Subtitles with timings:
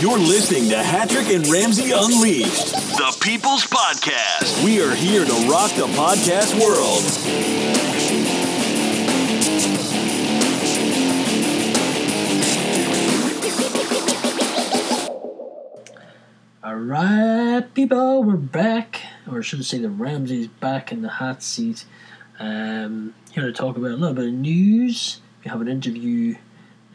[0.00, 4.62] You're listening to Hattrick and Ramsey Unleashed, the People's Podcast.
[4.62, 7.89] We are here to rock the podcast world.
[16.90, 21.84] Right, people, we're back, or I should say, the Ramsey's back in the hot seat.
[22.40, 25.20] Um, here to talk about a little bit of news.
[25.44, 26.34] We have an interview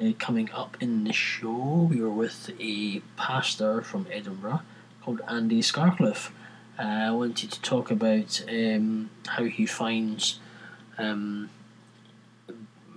[0.01, 1.87] uh, coming up in the show.
[1.89, 4.63] We were with a pastor from Edinburgh
[5.01, 6.33] called Andy Scarcliffe.
[6.77, 10.41] Uh, I wanted to talk about um, how he finds
[10.97, 11.49] um,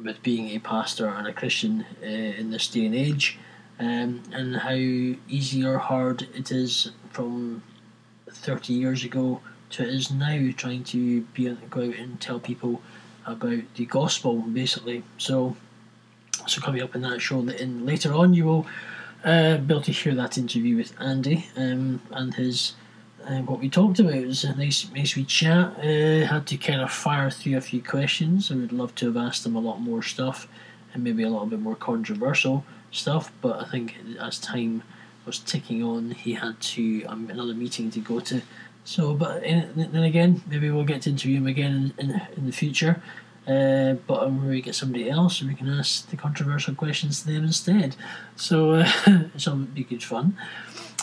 [0.02, 3.38] with being a pastor and a Christian uh, in this day and age,
[3.78, 7.62] um, and how easy or hard it is from
[8.30, 12.80] 30 years ago to it is now trying to be go out and tell people
[13.26, 15.02] about the gospel basically.
[15.18, 15.56] So
[16.46, 18.66] so coming up in that show, that in later on you will
[19.24, 22.74] uh, be able to hear that interview with Andy um, and his
[23.26, 24.14] uh, what we talked about.
[24.14, 25.78] It was a nice, nice wee chat.
[25.78, 28.50] Uh, had to kind of fire through a few questions.
[28.50, 30.48] I would love to have asked him a lot more stuff
[30.94, 33.32] and maybe a little bit more controversial stuff.
[33.40, 34.82] But I think as time
[35.26, 38.42] was ticking on, he had to um, another meeting to go to.
[38.84, 42.52] So, but then again, maybe we'll get to interview him again in, in, in the
[42.52, 43.02] future.
[43.46, 47.28] Uh, but um, we get somebody else and we can ask the controversial questions to
[47.28, 47.96] them instead.
[48.36, 48.92] So uh,
[49.34, 50.36] it'll be good fun.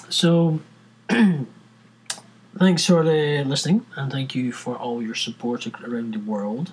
[0.09, 0.59] So
[1.09, 6.71] thanks for uh, listening and thank you for all your support around the world.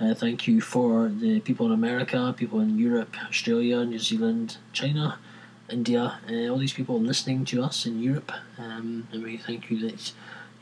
[0.00, 5.18] Uh, thank you for the people in America, people in Europe, Australia, New Zealand, China,
[5.70, 8.32] India, uh, all these people listening to us in Europe.
[8.58, 10.12] Um, and we thank you that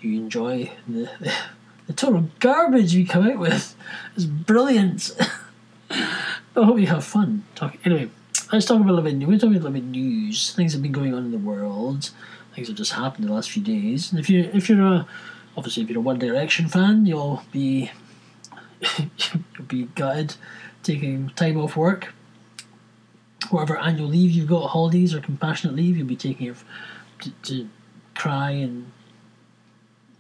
[0.00, 1.32] you enjoy the, the
[1.86, 3.74] the total garbage we come out with
[4.14, 5.10] It's brilliant.
[5.90, 7.44] I hope you have fun.
[7.54, 8.10] Talk anyway.
[8.52, 9.26] Let's talk about a little bit.
[9.26, 10.52] We're talking a little bit news.
[10.52, 12.10] Things have been going on in the world.
[12.54, 14.10] Things have just happened in the last few days.
[14.10, 15.06] And if you if you're a
[15.56, 17.90] obviously if you're a One Direction fan, you'll be
[18.96, 20.34] you'll be gutted
[20.82, 22.12] taking time off work.
[23.50, 26.56] Whatever annual leave you've got, holidays or compassionate leave, you'll be taking it
[27.20, 27.68] to, to
[28.14, 28.90] cry and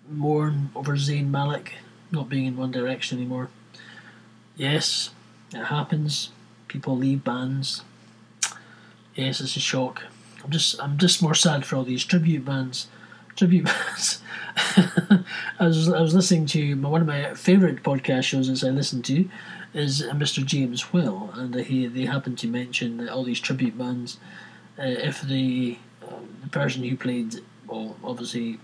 [0.08, 1.74] mourn over Zayn Malik
[2.10, 3.48] not being in One Direction anymore.
[4.56, 5.10] Yes,
[5.52, 6.30] it happens.
[6.68, 7.82] People leave bands.
[9.14, 10.04] Yes, it's a shock.
[10.44, 12.86] I'm just I'm just more sad for all these tribute bands.
[13.36, 14.22] Tribute bands.
[14.56, 18.68] I was I was listening to my, one of my favourite podcast shows as I
[18.68, 19.28] listen to
[19.74, 20.44] is Mr.
[20.44, 24.18] James Will, and he they happen to mention that all these tribute bands,
[24.78, 28.58] uh, if the uh, the person who played well obviously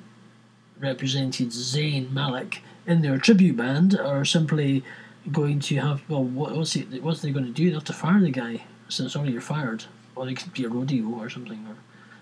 [0.78, 4.84] represented Zayn Malik in their tribute band are simply
[5.32, 7.68] going to have well what, what's he what's they going to do?
[7.68, 8.64] They have to fire the guy.
[8.88, 11.66] So sorry, you're fired, or they could be a rodeo or something.
[11.68, 11.76] Or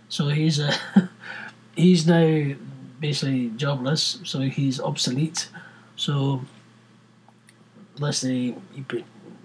[0.09, 0.77] so he's uh,
[1.77, 2.55] he's now
[2.99, 5.49] basically jobless, so he's obsolete.
[5.95, 6.43] So
[7.97, 8.55] unless they,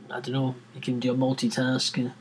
[0.09, 2.11] I don't know, he can do a multitask.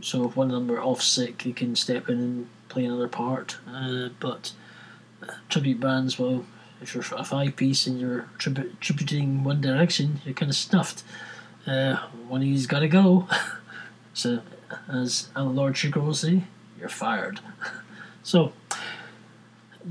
[0.00, 3.08] So if one of them are off sick, he can step in and play another
[3.08, 3.58] part.
[3.68, 4.52] Uh, but
[5.48, 6.44] tribute bands, well,
[6.80, 11.04] if you're a five piece and you're tribu- tributing One Direction, you're kind of stuffed.
[11.66, 11.96] Uh,
[12.26, 13.28] one of you's got to go.
[14.14, 14.40] so,
[14.88, 16.42] as Alan Lord Sugar will say,
[16.78, 17.40] you're fired.
[18.22, 18.52] so,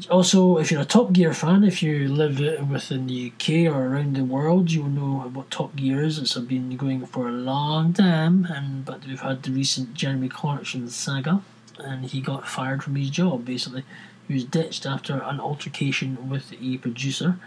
[0.09, 4.15] also, if you're a Top Gear fan, if you live within the UK or around
[4.15, 6.17] the world, you will know what Top Gear is.
[6.17, 10.89] It's been going for a long time, and but we've had the recent Jeremy Clarkson
[10.89, 11.41] saga,
[11.79, 13.83] and he got fired from his job basically
[14.31, 17.37] he was ditched after an altercation with a producer.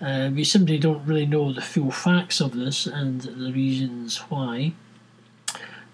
[0.00, 4.72] Uh, we simply don't really know the full facts of this and the reasons why.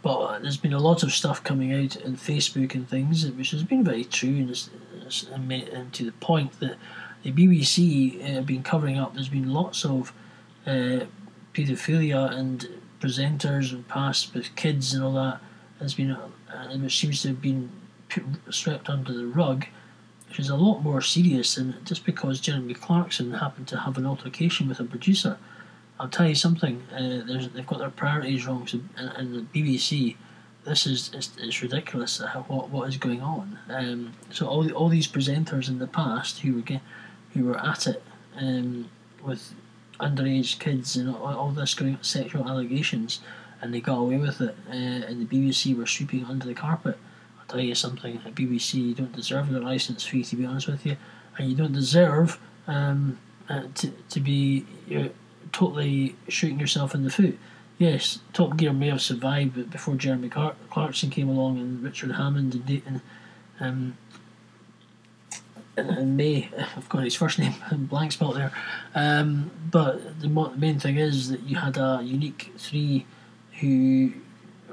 [0.09, 3.63] But there's been a lot of stuff coming out on Facebook and things, which has
[3.63, 4.69] been very true and,
[5.35, 6.79] and, and to the point that
[7.25, 9.13] the BBC uh, have been covering up.
[9.13, 10.15] There's been lots of
[10.67, 11.01] uh,
[11.53, 12.67] paedophilia and
[13.03, 15.43] presenters and past with kids and all that
[15.79, 17.69] has been, uh, which seems to have been
[18.49, 19.67] swept under the rug
[20.31, 24.07] which is a lot more serious than just because Jeremy Clarkson happened to have an
[24.07, 25.39] altercation with a producer.
[26.01, 28.67] I'll tell you something, uh, they've got their priorities wrong.
[28.67, 30.17] So, and, the BBC,
[30.65, 33.59] this is it's, it's ridiculous how, what what is going on.
[33.69, 36.83] Um, so all the, all these presenters in the past who were get,
[37.35, 38.03] who were at it
[38.37, 38.89] um,
[39.23, 39.55] with
[39.99, 43.21] underage kids and all, all this going sexual allegations,
[43.61, 46.97] and they got away with it, uh, and the BBC were sweeping under the carpet
[47.49, 50.69] I'll tell you something, at BBC, you don't deserve your license fee, to be honest
[50.69, 50.97] with you,
[51.39, 53.19] and you don't deserve um,
[53.49, 55.09] uh, to, to be uh,
[55.53, 57.39] totally shooting yourself in the foot.
[57.79, 62.55] Yes, Top Gear may have survived, but before Jeremy Clarkson came along and Richard Hammond
[62.55, 63.03] and Dayton,
[63.61, 63.97] um,
[65.77, 68.53] and, and May, I've got his first name blank spot there.
[68.95, 73.07] Um, but the, main thing is that you had a unique three
[73.61, 74.13] who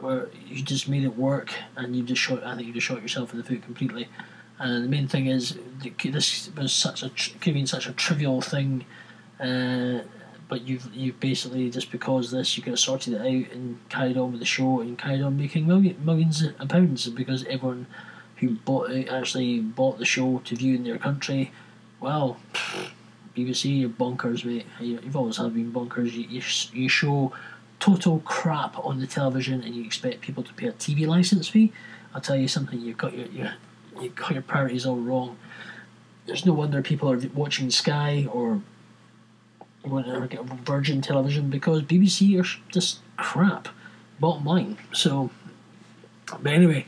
[0.02, 2.44] were you just made it work, and you just shot.
[2.44, 4.10] I think you just shot yourself in the foot completely.
[4.58, 5.58] And the main thing is
[6.04, 8.86] this was such a could have been such a trivial thing.
[9.40, 10.00] Uh,
[10.48, 14.18] but you've you've basically just because this you could have sorted it out and carried
[14.18, 17.88] on with the show and carried on making million, millions of pounds because everyone
[18.38, 21.52] who bought it actually bought the show to view in their country.
[22.00, 22.38] Well,
[23.36, 24.66] BBC, you're bonkers, mate.
[24.80, 26.14] You- You've always have been bonkers.
[26.14, 26.42] You, you,
[26.84, 27.34] you show
[27.80, 31.72] total crap on the television and you expect people to pay a TV license fee.
[32.14, 32.80] I'll tell you something.
[32.80, 33.54] You've got your, your
[34.02, 35.38] you've got your priorities all wrong.
[36.26, 38.62] There's no wonder people are watching Sky or
[39.88, 43.70] whatever, get Virgin Television because BBC are just crap.
[44.20, 44.78] Bottom line.
[44.94, 45.30] So,
[46.42, 46.86] but anyway,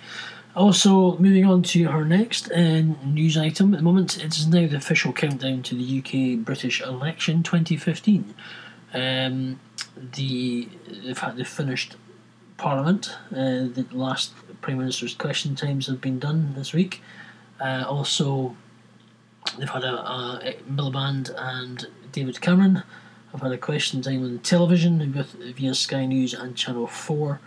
[0.56, 3.74] also moving on to her next uh, news item.
[3.74, 8.34] At the moment, it is now the official countdown to the UK British election 2015.
[8.94, 9.60] Um,
[10.16, 10.68] the
[11.04, 11.96] they've had they've finished
[12.58, 13.16] Parliament.
[13.32, 17.02] Uh, the last Prime Minister's question times have been done this week.
[17.60, 18.56] Uh, also,
[19.58, 22.82] they've had a, a Miliband and David Cameron
[23.32, 27.40] I've had a question time on television with via Sky News and Channel Four.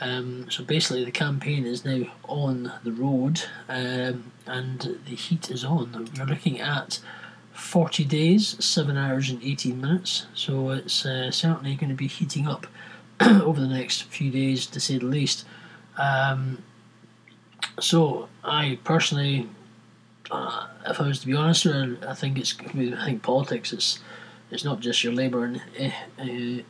[0.00, 5.66] Um, so basically, the campaign is now on the road, um, and the heat is
[5.66, 6.08] on.
[6.16, 7.00] We're looking at
[7.52, 10.24] 40 days, 7 hours and 18 minutes.
[10.32, 12.66] So it's uh, certainly going to be heating up
[13.20, 15.44] over the next few days, to say the least.
[15.98, 16.62] Um,
[17.78, 19.50] so I personally,
[20.30, 24.00] uh, if I was to be honest, uh, I think it's I think politics is
[24.50, 26.62] it's not just your Labour and uh,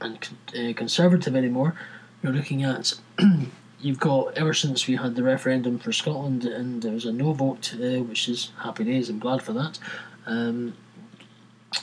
[0.00, 1.74] and uh, Conservative anymore.
[2.22, 2.94] You're looking at
[3.80, 7.32] you've got ever since we had the referendum for Scotland and there was a no
[7.32, 9.08] vote, which is happy days.
[9.08, 9.78] I'm glad for that.
[10.26, 10.74] Um,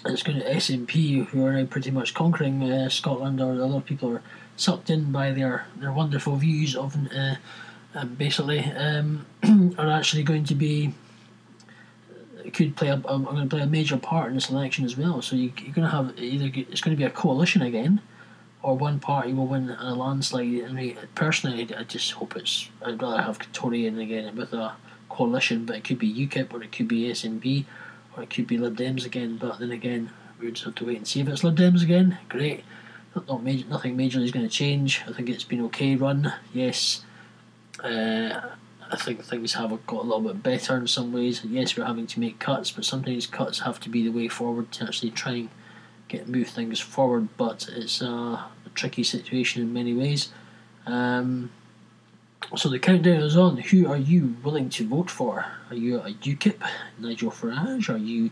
[0.05, 4.21] it's going to SNP who are now pretty much conquering Scotland, or other people are
[4.57, 6.97] sucked in by their their wonderful views of
[7.95, 9.25] um, basically um,
[9.77, 10.93] are actually going to be
[12.53, 15.21] could play a, are going to play a major part in this election as well.
[15.21, 18.01] So you, you're going to have either it's going to be a coalition again,
[18.61, 20.65] or one party will win in a landslide.
[20.65, 22.69] I mean, personally, I just hope it's.
[22.83, 24.73] I'd rather have Tory in again with a
[25.09, 27.65] coalition, but it could be UKIP or it could be SNP
[28.15, 29.37] or it could be Lib Dems again.
[29.37, 32.17] But then again, we just have to wait and see if it's Lib Dems again.
[32.29, 32.63] Great.
[33.27, 35.01] Not, major, nothing major is going to change.
[35.07, 36.33] I think it's been okay run.
[36.53, 37.03] Yes.
[37.81, 38.41] Uh,
[38.95, 41.43] I think things have got a little bit better in some ways.
[41.43, 44.71] Yes, we're having to make cuts, but sometimes cuts have to be the way forward
[44.73, 45.49] to actually try and
[46.07, 47.27] get move things forward.
[47.35, 50.29] But it's a, a tricky situation in many ways.
[50.85, 51.51] Um,
[52.55, 53.57] so the countdown is on.
[53.57, 55.45] Who are you willing to vote for?
[55.69, 56.61] Are you a UKIP,
[56.97, 57.93] Nigel Farage?
[57.93, 58.31] Are you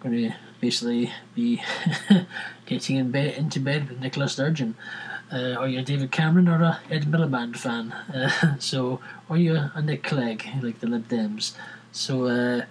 [0.00, 1.62] going to basically be
[2.66, 4.74] getting in bed into bed with Nicola Sturgeon?
[5.32, 7.92] Uh, are you a David Cameron or a Ed Miliband fan?
[7.92, 11.54] Uh, so, are you a, Nick Clegg like the Lib Dems?
[11.92, 12.64] So, uh,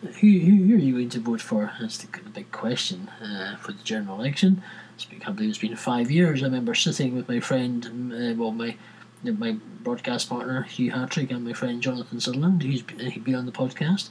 [0.00, 1.72] who, who, who are you going to vote for?
[1.80, 3.10] That's the, big question
[3.60, 4.62] for the general election.
[5.26, 6.42] I believe it's been five years.
[6.42, 8.76] I remember sitting with my friend, uh, well, my
[9.22, 14.10] my broadcast partner Hugh Hattrick and my friend Jonathan Sutherland, he'd been on the podcast.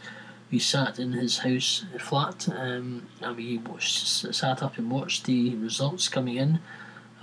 [0.52, 5.56] We sat in his house flat um, and we watched, sat up and watched the
[5.56, 6.60] results coming in.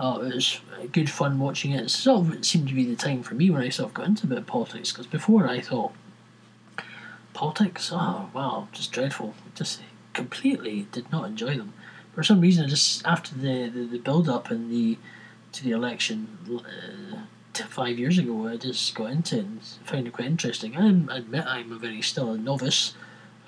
[0.01, 0.61] Uh, it was
[0.93, 1.85] good fun watching it.
[1.85, 4.25] It sort seemed to be the time for me when I sort of got into
[4.25, 5.93] a bit of politics because before I thought
[7.35, 9.35] politics, oh wow, just dreadful.
[9.55, 9.83] Just
[10.15, 11.75] completely did not enjoy them.
[12.15, 14.97] For some reason, just after the, the, the build up and the
[15.53, 17.19] to the election uh,
[17.69, 20.79] five years ago, I just got into it and found it quite interesting.
[20.79, 22.95] I admit I'm a very still a novice.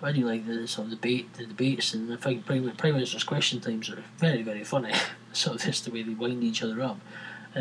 [0.03, 3.61] I do like the sort of debate, the debates, and I Prime, Prime Minister's question
[3.61, 4.93] times are very, very funny.
[5.33, 6.99] sort of way they wind each other up
[7.57, 7.61] uh,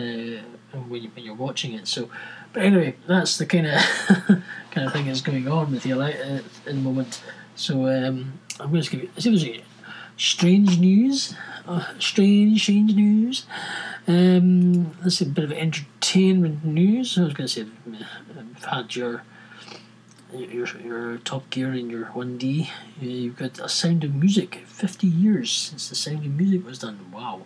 [0.87, 1.87] when, you, you're watching it.
[1.87, 2.09] So,
[2.53, 3.81] but anyway, that's the kind of
[4.71, 7.21] kind of thing that's going on with the ele- uh, in the moment.
[7.55, 9.31] So um, I'm going to give you.
[9.31, 9.61] Was
[10.17, 11.35] strange news.
[11.67, 13.45] Uh, strange, strange news.
[14.07, 17.17] Um, this is a bit of entertainment news.
[17.17, 17.65] I was going to say,
[18.37, 19.23] I've had your
[20.33, 22.69] your your Top Gear and your One D.
[22.99, 24.63] You've got a Sound of Music.
[24.65, 27.11] Fifty years since the Sound of Music was done.
[27.11, 27.41] Wow,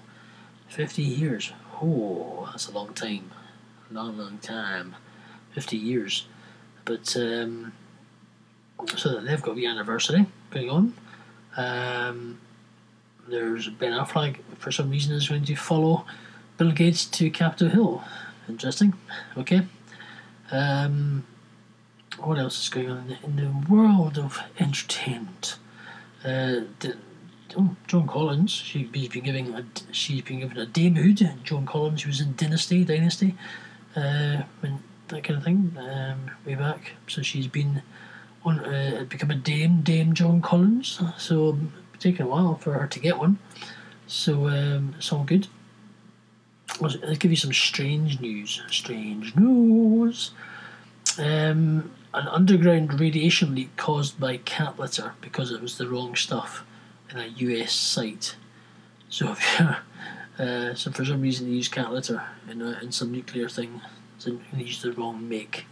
[0.76, 1.52] fifty years.
[1.82, 3.32] Oh, that's a long time.
[3.90, 4.96] A Long, long time.
[5.52, 6.28] Fifty years.
[6.84, 7.72] but um,
[8.98, 10.94] so they've got the anniversary going on.
[11.58, 12.40] Um,
[13.28, 16.06] there's Ben Affleck for some reason is going to follow
[16.58, 18.04] Bill Gates to Capitol Hill.
[18.50, 18.94] Interesting.
[19.38, 19.62] Okay.
[20.52, 21.24] Um,
[22.20, 25.58] what else is going on in the world of entertainment?
[26.24, 26.62] Uh,
[27.58, 28.52] oh, Joan Collins.
[28.52, 31.44] She, has been giving a she's been given a damehood.
[31.44, 33.36] John Collins, who was in Dynasty, Dynasty,
[33.96, 36.94] uh, when, that kind of thing, um, way back.
[37.08, 37.82] So she's been
[38.44, 41.00] on uh, become a dame, Dame John Collins.
[41.18, 41.58] So
[41.94, 43.40] it's taken a while for her to get one.
[44.08, 45.48] So um, it's all good.
[46.82, 48.62] I'll give you some strange news.
[48.70, 50.32] Strange news.
[51.18, 56.66] Um, an underground radiation leak caused by cat litter because it was the wrong stuff
[57.14, 58.36] a US site.
[59.10, 59.76] So if you
[60.38, 63.82] uh, so for some reason they use cat litter in, a, in some nuclear thing,
[64.18, 65.66] so they use the wrong make.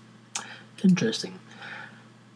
[0.84, 1.40] Interesting.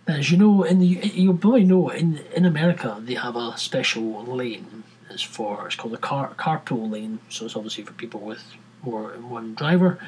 [0.08, 4.24] As you know, in the you probably know in in America they have a special
[4.24, 4.84] lane.
[5.10, 7.20] It's for it's called a car carpool lane.
[7.30, 8.44] So it's obviously for people with
[8.84, 10.00] more than one driver,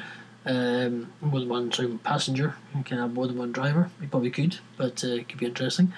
[0.46, 2.56] um, more than one sorry, passenger.
[2.74, 3.90] You can have more than one driver.
[4.00, 5.92] You probably could, but uh, it could be interesting.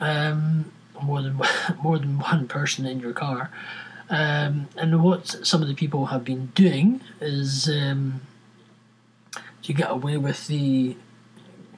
[0.00, 1.40] Um, more than
[1.82, 3.50] more than one person in your car.
[4.08, 8.20] Um, and what some of the people have been doing is um,
[9.62, 10.96] to get away with the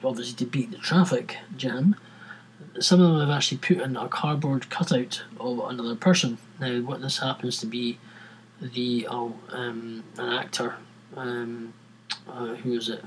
[0.03, 1.95] obviously to beat the traffic jam.
[2.79, 6.37] Some of them have actually put in a cardboard cutout of another person.
[6.59, 7.97] Now, what this happens to be
[8.61, 10.75] the oh, um, an actor
[11.15, 11.73] um,
[12.27, 13.03] uh, who is it?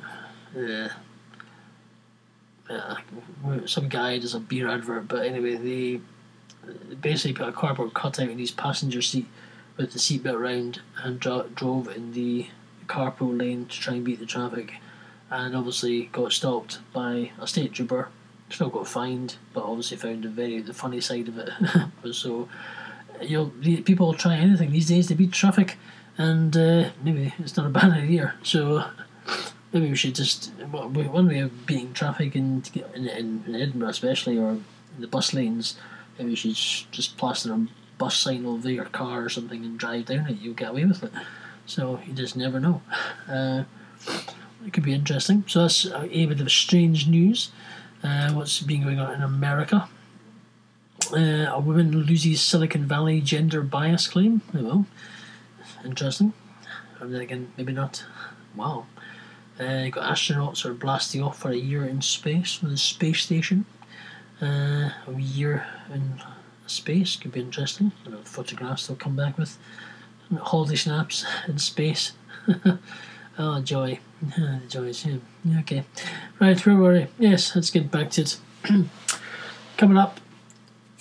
[0.57, 0.88] Uh,
[2.73, 6.00] uh, some guy does a beer advert, but anyway, they
[7.00, 9.26] basically put a cardboard cutout in his passenger seat
[9.76, 12.47] with the seatbelt round and dro- drove in the
[12.87, 14.75] carpool lane to try and beat the traffic,
[15.31, 18.09] and obviously got stopped by a state trooper.
[18.50, 21.50] Still got fined, but obviously found the very the funny side of it
[22.14, 22.49] so.
[23.21, 25.76] You know, people will try anything these days to beat traffic,
[26.19, 28.35] and uh, maybe it's not a bad idea.
[28.43, 28.85] So
[29.73, 32.62] maybe we should just one way of beating traffic in
[32.95, 34.59] in, in Edinburgh especially or
[34.99, 35.76] the bus lanes
[36.19, 37.67] maybe you should just plaster a
[37.99, 40.38] bus sign over your car or something and drive down it.
[40.41, 41.12] You'll get away with it.
[41.67, 42.83] So you just never know.
[43.29, 43.62] Uh,
[44.67, 45.45] it could be interesting.
[45.47, 47.52] So that's a bit of strange news.
[48.02, 49.88] Uh, what's been going on in America?
[51.12, 54.43] Uh, a woman loses Silicon Valley gender bias claim.
[54.55, 54.87] Oh, well.
[55.85, 56.33] Interesting.
[57.00, 58.05] And then again maybe not.
[58.57, 58.87] Wow
[59.62, 63.64] uh, got astronauts are blasting off for a year in space with the space station.
[64.40, 66.21] Uh, a year in
[66.66, 67.92] space could be interesting.
[68.07, 69.59] I know photographs they'll come back with.
[70.40, 72.12] Holiday snaps in space.
[73.38, 74.00] oh, joy.
[74.37, 75.61] the joys, yeah.
[75.61, 75.85] Okay.
[76.40, 77.07] Right, where were we?
[77.19, 78.38] Yes, let's get back to it.
[79.76, 80.21] Coming up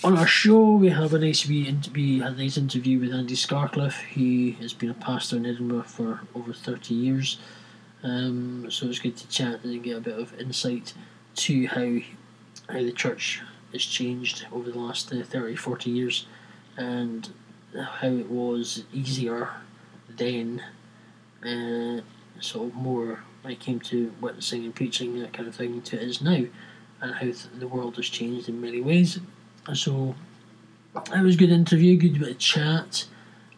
[0.04, 1.48] on our show, we have a nice
[2.20, 4.02] had a nice interview with Andy Scarcliffe.
[4.02, 7.38] He has been a pastor in Edinburgh for over 30 years.
[8.04, 10.94] Um, so it's good to chat and get a bit of insight
[11.36, 12.00] to how
[12.70, 13.42] how the church
[13.74, 16.26] has changed over the last uh, 30, 40 years
[16.78, 17.30] and
[17.76, 19.50] how it was easier
[20.10, 20.62] then,
[21.46, 22.02] uh,
[22.56, 26.04] of more when it came to witnessing and preaching, that kind of thing, to it
[26.04, 26.44] is now,
[27.02, 29.20] and how th- the world has changed in many ways.
[29.74, 30.16] So
[30.96, 33.06] it was a good interview, good bit of chat,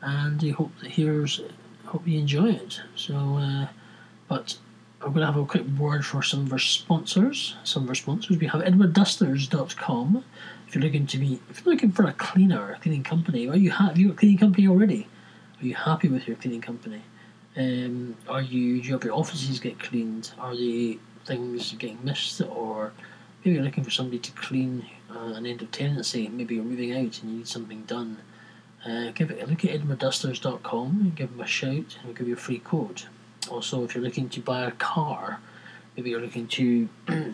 [0.01, 1.41] and I hope that hearers
[1.85, 2.81] hope you enjoy it.
[2.95, 3.37] So.
[3.37, 3.67] Uh,
[4.33, 4.57] but
[4.99, 7.55] I'm going to have a quick word for some of our sponsors.
[7.63, 8.35] Some of our sponsors.
[8.39, 10.23] We have EdwardDusters.com.
[10.67, 13.55] If you're looking to be, if you're looking for a cleaner, a cleaning company, are
[13.55, 15.07] you ha- have you a cleaning company already?
[15.61, 17.03] Are you happy with your cleaning company?
[17.55, 20.31] Um, are you do you have your offices get cleaned?
[20.39, 20.97] Are the
[21.27, 22.91] things getting missed, or
[23.45, 26.27] maybe you're looking for somebody to clean uh, an end of tenancy?
[26.27, 28.17] Maybe you're moving out and you need something done.
[28.83, 32.27] Uh, give it a look at EdwardDusters.com and give them a shout, and we'll give
[32.27, 33.05] you a free quote.
[33.49, 35.39] Also, if you're looking to buy a car,
[35.95, 36.89] maybe you're looking to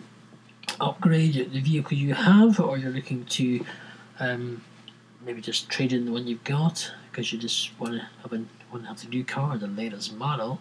[0.80, 3.64] upgrade the vehicle you have, or you're looking to
[4.18, 4.62] um,
[5.24, 8.44] maybe just trade in the one you've got because you just want to have a
[8.70, 10.60] want to have the new car, the latest model,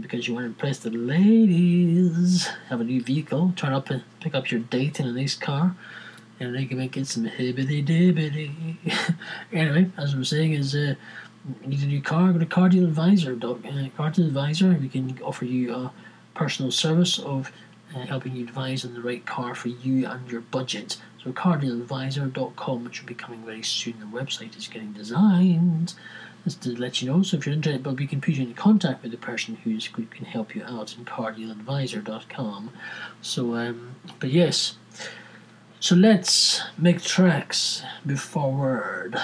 [0.00, 2.46] because you want to impress the ladies.
[2.68, 5.74] Have a new vehicle, turn up and pick up your date in a nice car,
[6.38, 8.76] and they can make it some hibbity dibbity.
[9.52, 10.94] anyway, as I'm saying, is uh,
[11.64, 13.36] need a new car, go to Car Deal Advisor.
[13.42, 15.92] Uh, Advisor, we can offer you a
[16.34, 17.52] personal service of
[17.94, 20.96] uh, helping you advise on the right car for you and your budget.
[21.22, 24.00] So cardealadvisor.com, which will be coming very soon.
[24.00, 25.94] The website is getting designed.
[26.44, 27.22] just to let you know.
[27.22, 29.86] So if you're interested, but we can put you in contact with the person who's
[29.86, 32.70] who can help you out in cardealadvisor.com.
[33.20, 34.76] So, um, but yes.
[35.80, 39.20] So let's make tracks move forward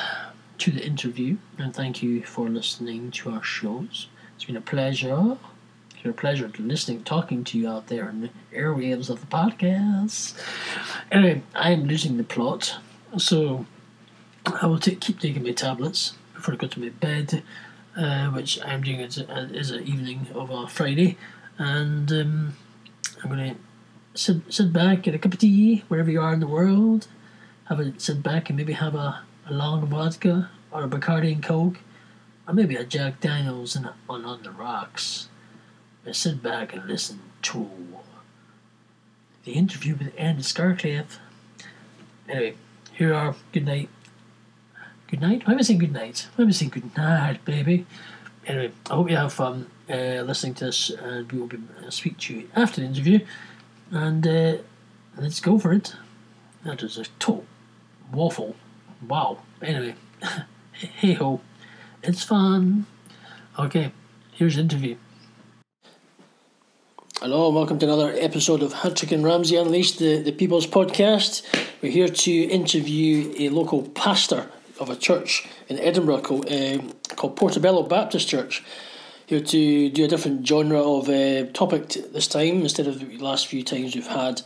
[0.59, 4.09] to the interview, and thank you for listening to our shows.
[4.35, 5.39] It's been a pleasure.
[5.91, 9.21] It's been a pleasure to listening, talking to you out there in the airwaves of
[9.21, 10.35] the podcast.
[11.11, 12.77] Anyway, I am losing the plot,
[13.17, 13.67] so
[14.61, 17.43] I will take, keep taking my tablets before I go to my bed,
[17.97, 21.17] uh, which I'm doing as as an evening of a Friday,
[21.59, 22.57] and um,
[23.23, 23.61] I'm going to
[24.15, 27.09] sit sit back, get a cup of tea wherever you are in the world,
[27.65, 31.43] have a sit back and maybe have a, a long vodka or a Bacardi and
[31.43, 31.79] Coke,
[32.47, 35.29] or maybe a Jack Daniels and on on the rocks.
[36.05, 37.69] And sit back and listen to
[39.45, 41.19] the interview with Andy Scarcliffe.
[42.29, 42.55] Anyway,
[42.93, 43.89] here are good night.
[45.07, 45.47] Good night?
[45.47, 46.29] Why am I saying good night?
[46.37, 47.87] Why am I saying good night, baby?
[48.47, 51.91] Anyway, I hope you have fun uh, listening to this, and we will be uh,
[51.91, 53.21] speak to you after the interview.
[53.91, 54.57] And uh,
[55.17, 55.95] let's go for it.
[56.65, 57.47] That is a total
[58.13, 58.57] waffle.
[59.07, 59.39] Wow.
[59.63, 59.95] Anyway,
[60.73, 61.41] hey ho,
[62.03, 62.87] it's fun.
[63.57, 63.93] Okay,
[64.33, 64.97] here's the interview.
[67.21, 71.45] Hello, and welcome to another episode of Hattrick and Ramsey Unleashed, the, the People's Podcast.
[71.81, 74.51] We're here to interview a local pastor
[74.81, 76.79] of a church in Edinburgh called, uh,
[77.15, 78.65] called Portobello Baptist Church.
[79.27, 82.63] Here to do a different genre of uh, topic this time.
[82.63, 84.43] Instead of the last few times we've had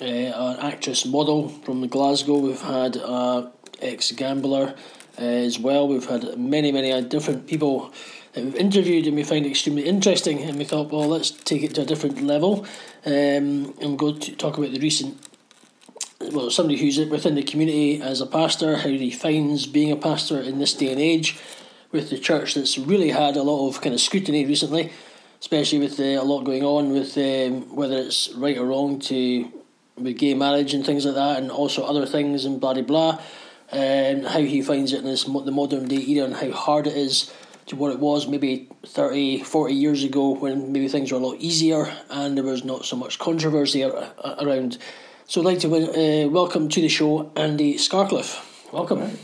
[0.00, 4.74] uh, an actress model from Glasgow, we've had an ex gambler
[5.18, 5.88] uh, as well.
[5.88, 7.92] We've had many, many uh, different people
[8.32, 10.42] that we've interviewed and we find extremely interesting.
[10.42, 12.66] And we thought, well, let's take it to a different level
[13.06, 15.18] um, and go to talk about the recent
[16.20, 20.40] well, somebody who's within the community as a pastor, how he finds being a pastor
[20.40, 21.38] in this day and age
[21.92, 24.92] with the church that's really had a lot of kind of scrutiny recently,
[25.40, 29.50] especially with uh, a lot going on with um, whether it's right or wrong to
[29.96, 33.22] with gay marriage and things like that, and also other things and blah blah blah,
[33.70, 36.96] and how he finds it in this the modern day era and how hard it
[36.96, 37.32] is
[37.66, 41.36] to what it was maybe 30, 40 years ago when maybe things were a lot
[41.38, 44.78] easier and there was not so much controversy around.
[45.26, 48.72] So I'd like to uh, welcome to the show Andy Scarcliffe.
[48.72, 49.18] Welcome.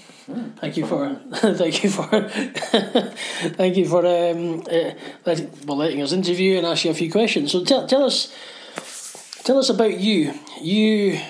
[0.57, 2.07] Thank you for thank you for
[3.59, 4.93] thank you for um, uh,
[5.27, 7.53] let, well, letting us interview and ask you a few questions.
[7.53, 8.35] So tell, tell us
[9.45, 10.33] tell us about you.
[10.61, 11.21] You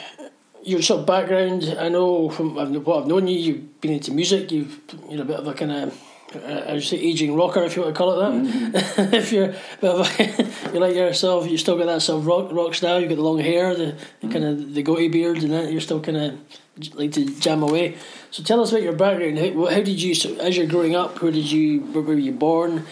[0.64, 1.76] your sort of background.
[1.78, 3.38] I know from what I've known you.
[3.38, 4.50] You've been into music.
[4.50, 6.00] You've you're a bit of a kind of
[6.34, 8.32] uh, I would say aging rocker, if you want to call it that.
[8.32, 9.14] Mm-hmm.
[9.14, 9.54] if you're,
[10.72, 13.00] you like yourself, you still got that sort of rock rock style.
[13.00, 14.30] You got the long hair, the, the mm-hmm.
[14.30, 17.96] kind of the goatee beard, and that you're still kind of like to jam away.
[18.30, 19.38] So tell us about your background.
[19.38, 22.32] How, how did you, so as you're growing up, where did you, where were you
[22.32, 22.86] born?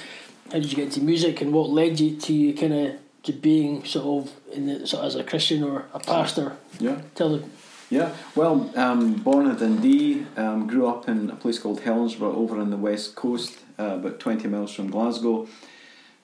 [0.46, 3.32] How did you get into music, and what led you to you kind of to
[3.32, 6.56] being sort of in the, sort of as a Christian or a pastor?
[6.78, 7.00] Yeah.
[7.14, 7.50] Tell them.
[7.92, 12.58] Yeah, well, um, born in Dundee, um, grew up in a place called Helensburgh over
[12.58, 15.46] on the west coast, uh, about 20 miles from Glasgow.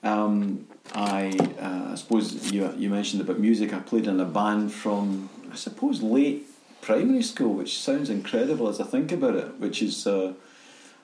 [0.01, 1.27] Um, I,
[1.59, 3.71] uh, suppose you, you mentioned about music.
[3.71, 6.47] I played in a band from, I suppose, late
[6.81, 10.33] primary school, which sounds incredible as I think about it, which is, uh,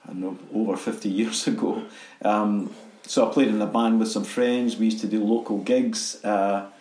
[0.04, 1.84] I don't know, over 50 years ago.
[2.23, 2.73] Um,
[3.06, 4.78] so I played in a band with some friends.
[4.78, 6.25] We used to do local gigs.
[6.25, 6.71] Uh,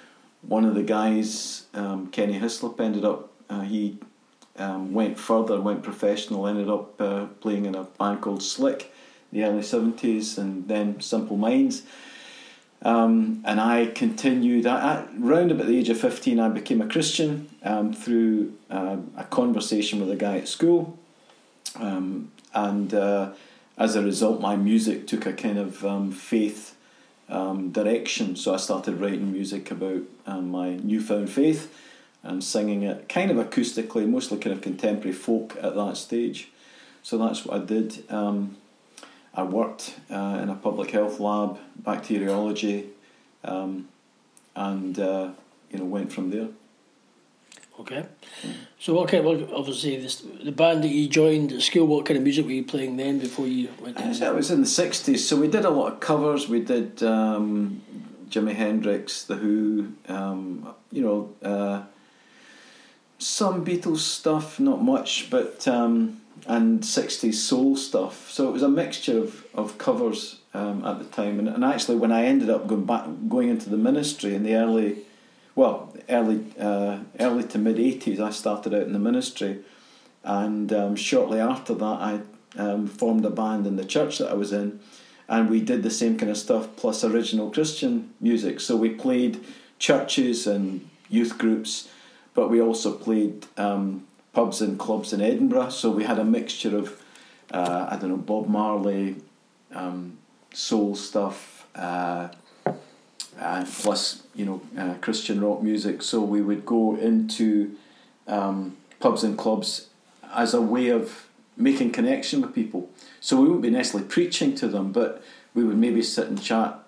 [0.40, 3.98] one of the guys, um, Kenny Hyslop, ended up uh, he
[4.56, 8.86] um, went further, went professional, ended up uh, playing in a band called Slik
[9.32, 11.82] in the early 70s and then Simple Minds.
[12.82, 17.94] Um, and I continued, around about the age of 15, I became a Christian um,
[17.94, 20.98] through uh, a conversation with a guy at school.
[21.76, 23.30] Um, and uh,
[23.78, 26.76] as a result, my music took a kind of um, faith
[27.30, 28.36] um, direction.
[28.36, 31.72] So I started writing music about my newfound faith
[32.24, 36.48] and singing it kind of acoustically, mostly kind of contemporary folk at that stage.
[37.02, 38.10] So that's what I did.
[38.10, 38.56] Um,
[39.34, 42.86] I worked uh, in a public health lab, bacteriology,
[43.44, 43.88] um,
[44.56, 45.30] and uh,
[45.70, 46.48] you know went from there.
[47.78, 48.06] Okay.
[48.78, 52.22] So okay, well obviously this the band that you joined at school, what kind of
[52.22, 53.98] music were you playing then before you went?
[53.98, 56.48] To I was in the sixties, so we did a lot of covers.
[56.48, 57.82] We did um,
[58.30, 61.32] Jimi Hendrix, The Who, um, you know.
[61.42, 61.82] Uh,
[63.24, 68.30] some Beatles stuff, not much, but um, and 60s soul stuff.
[68.30, 71.38] So it was a mixture of, of covers um, at the time.
[71.38, 74.54] And, and actually, when I ended up going back, going into the ministry in the
[74.54, 74.98] early,
[75.54, 79.60] well, early uh, early to mid 80s, I started out in the ministry,
[80.22, 82.20] and um, shortly after that, I
[82.56, 84.80] um, formed a band in the church that I was in,
[85.28, 88.60] and we did the same kind of stuff plus original Christian music.
[88.60, 89.42] So we played
[89.78, 91.88] churches and youth groups,
[92.34, 95.70] but we also played um, pubs and clubs in Edinburgh.
[95.70, 97.00] So we had a mixture of,
[97.50, 99.16] uh, I don't know, Bob Marley,
[99.72, 100.18] um,
[100.52, 102.28] soul stuff, uh,
[103.38, 106.02] uh, plus you know uh, Christian rock music.
[106.02, 107.76] So we would go into
[108.26, 109.88] um, pubs and clubs
[110.32, 112.90] as a way of making connection with people.
[113.20, 115.22] So we wouldn't be necessarily preaching to them, but
[115.54, 116.78] we would maybe sit and chat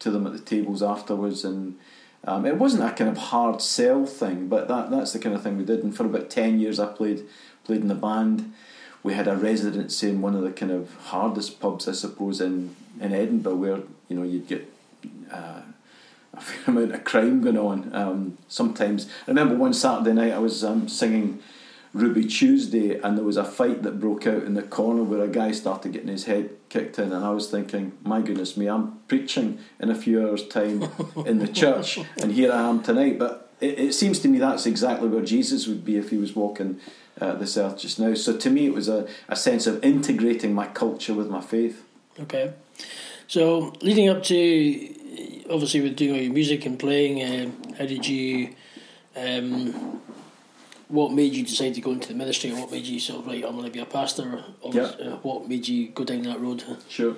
[0.00, 1.78] to them at the tables afterwards and.
[2.24, 5.42] Um, it wasn't a kind of hard sell thing, but that, that's the kind of
[5.42, 5.84] thing we did.
[5.84, 7.24] And for about ten years, I played
[7.64, 8.52] played in the band.
[9.02, 12.74] We had a residency in one of the kind of hardest pubs, I suppose, in,
[13.00, 14.72] in Edinburgh, where you know you'd get
[15.30, 15.62] uh,
[16.34, 17.94] a fair amount of crime going on.
[17.94, 21.40] Um, sometimes I remember one Saturday night I was um, singing
[21.96, 25.28] Ruby Tuesday, and there was a fight that broke out in the corner where a
[25.28, 28.98] guy started getting his head kicked in, and I was thinking, my goodness me, I'm
[29.08, 30.90] preaching in a few hours' time
[31.26, 33.18] in the church, and here I am tonight.
[33.18, 36.36] But it, it seems to me that's exactly where Jesus would be if he was
[36.36, 36.80] walking
[37.18, 38.12] uh, this earth just now.
[38.12, 41.82] So to me, it was a, a sense of integrating my culture with my faith.
[42.20, 42.52] Okay.
[43.26, 48.06] So leading up to obviously with doing all your music and playing, um, how did
[48.06, 48.54] you
[49.16, 50.02] um,
[50.88, 53.44] what made you decide to go into the ministry, what made you sort of like
[53.44, 54.82] I'm going to be a pastor, or Yeah.
[54.82, 56.62] uh, what made you go down that road?
[56.88, 57.16] Sure.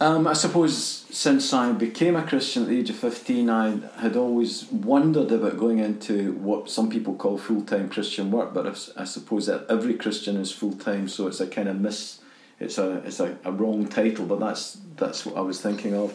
[0.00, 0.76] Um, I suppose
[1.10, 5.58] since I became a Christian at the age of 15, I had always wondered about
[5.58, 9.94] going into what some people call full time Christian work, but i suppose that every
[9.94, 12.18] Christian is full time, so it's a kind of miss.
[12.58, 16.14] It's a it's a, a wrong title, but that's that's what I was thinking of.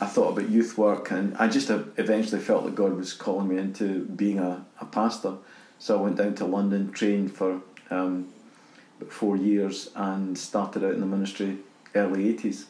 [0.00, 3.58] I thought about youth work, and I just eventually felt that God was calling me
[3.58, 5.34] into being a, a pastor.
[5.78, 7.60] So I went down to London, trained for
[7.90, 8.28] um,
[9.00, 11.58] about four years, and started out in the ministry
[11.94, 12.64] early 80s.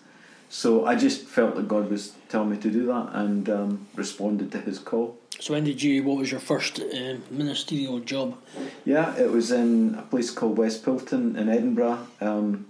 [0.50, 4.50] So I just felt that God was telling me to do that and um, responded
[4.52, 5.18] to his call.
[5.40, 6.02] So when did you?
[6.02, 8.36] What was your first um, ministerial job?
[8.84, 12.66] Yeah, it was in a place called West Pilton in Edinburgh, um,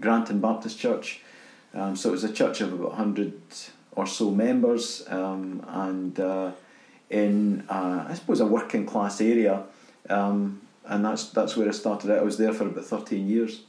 [0.00, 1.20] Granton Baptist Church.
[1.74, 3.40] Um, so it was a church of about 100
[3.92, 6.52] or so members um, and uh,
[7.10, 9.64] in, uh, I suppose, a working class area.
[10.08, 12.18] Um, and that's that's where I started out.
[12.18, 13.60] I was there for about 13 years.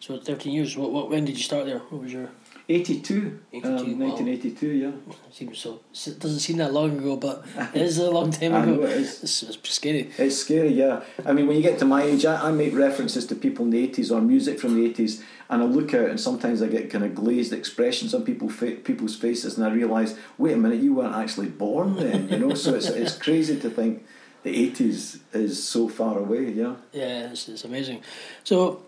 [0.00, 0.76] So thirteen years.
[0.76, 1.78] What, what when did you start there?
[1.78, 2.30] What was your
[2.70, 4.08] 82, 82, um, wow.
[4.08, 4.90] 1982, yeah.
[5.32, 5.80] seems so?
[6.06, 7.42] It doesn't seem that long ago, but
[7.74, 8.82] it is a long time ago.
[8.82, 9.22] it is.
[9.22, 10.10] It's, it's scary.
[10.18, 11.00] It's scary, yeah.
[11.24, 13.70] I mean, when you get to my age, I, I make references to people in
[13.70, 16.90] the 80s or music from the 80s, and I look out and sometimes I get
[16.90, 20.82] kind of glazed expressions on people fa- people's faces, and I realise, wait a minute,
[20.82, 22.52] you weren't actually born then, you know?
[22.52, 24.04] so it's, it's crazy to think
[24.42, 26.76] the 80s is so far away, yeah.
[26.92, 28.02] Yeah, it's, it's amazing.
[28.44, 28.82] So,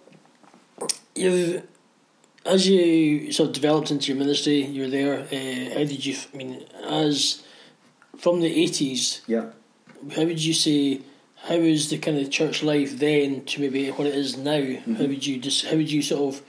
[1.15, 1.63] you've
[2.47, 5.21] as you sort of developed into your ministry, you were there.
[5.21, 6.17] Uh, how did you?
[6.33, 7.43] I mean, as
[8.17, 9.51] from the eighties, Yeah.
[10.17, 11.03] how would you say?
[11.43, 14.61] How was the kind of church life then to maybe what it is now?
[14.97, 15.67] How would you just?
[15.67, 16.43] How would you sort of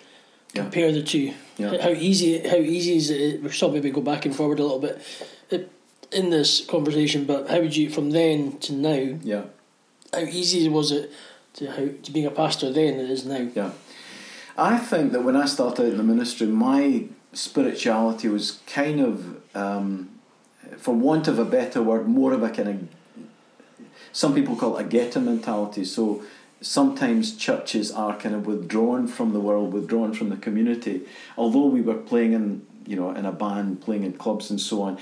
[0.54, 0.64] Yeah.
[0.64, 1.34] compare the two?
[1.58, 1.82] Yeah.
[1.82, 2.40] How easy?
[2.40, 3.42] How easy is it?
[3.44, 5.02] We shall maybe go back and forward a little bit
[5.52, 5.58] uh,
[6.12, 9.18] in this conversation, but how would you from then to now?
[9.24, 9.44] Yeah.
[10.14, 11.12] How easy was it
[11.54, 13.50] to how to being a pastor then than it is now?
[13.56, 13.72] Yeah.
[14.58, 19.38] I think that when I started out in the ministry, my spirituality was kind of,
[19.56, 20.10] um,
[20.78, 23.26] for want of a better word, more of a kind of,
[24.12, 25.86] some people call it a ghetto mentality.
[25.86, 26.24] So
[26.60, 31.02] sometimes churches are kind of withdrawn from the world, withdrawn from the community.
[31.38, 34.82] Although we were playing in, you know, in a band, playing in clubs and so
[34.82, 35.00] on,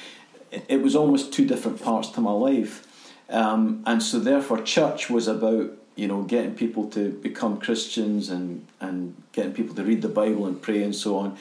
[0.52, 2.88] it, was almost two different parts to my life.
[3.30, 8.66] Um, and so therefore church was about you know getting people to become christians and
[8.80, 11.38] and getting people to read the bible and pray and so on.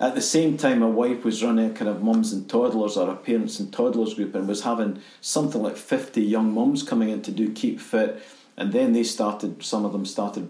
[0.00, 3.10] At the same time my wife was running a kind of mums and toddlers or
[3.10, 7.22] a parents and toddlers group and was having something like 50 young mums coming in
[7.22, 8.22] to do keep fit.
[8.56, 10.48] And then they started some of them started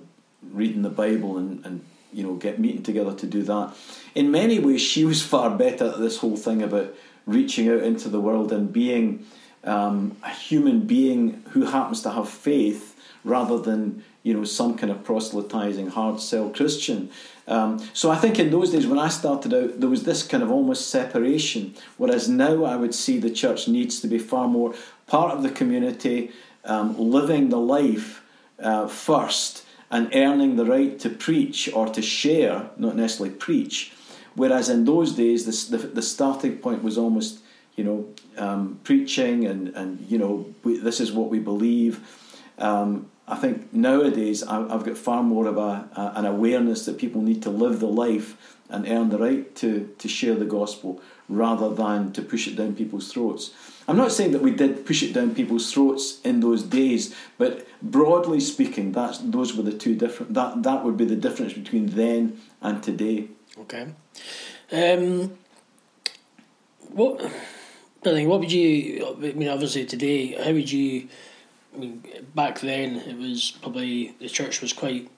[0.52, 3.74] reading the bible and, and you know get meeting together to do that.
[4.14, 6.94] In many ways she was far better at this whole thing about
[7.28, 9.24] reaching out into the world and being
[9.62, 14.90] um, a human being who happens to have faith rather than you know some kind
[14.90, 17.10] of proselytizing hard sell Christian.
[17.46, 20.42] Um, so I think in those days when I started out, there was this kind
[20.42, 21.74] of almost separation.
[21.96, 24.74] Whereas now I would see the church needs to be far more
[25.06, 26.30] part of the community,
[26.64, 28.22] um, living the life
[28.58, 33.92] uh, first, and earning the right to preach or to share, not necessarily preach.
[34.38, 37.40] Whereas in those days, this, the the starting point was almost
[37.76, 42.00] you know um, preaching and and you know we, this is what we believe.
[42.58, 47.20] Um, I think nowadays I've got far more of a, a, an awareness that people
[47.20, 51.68] need to live the life and earn the right to, to share the gospel rather
[51.74, 53.52] than to push it down people's throats.
[53.86, 57.66] I'm not saying that we did push it down people's throats in those days, but
[57.82, 60.34] broadly speaking, that's those were the two different.
[60.34, 63.28] That that would be the difference between then and today.
[63.60, 63.88] Okay.
[64.72, 65.36] Um,
[66.90, 67.32] what,
[68.02, 68.26] Billy?
[68.26, 69.16] What would you?
[69.16, 71.08] I mean, obviously today, how would you?
[71.74, 75.10] I mean, back then it was probably the church was quite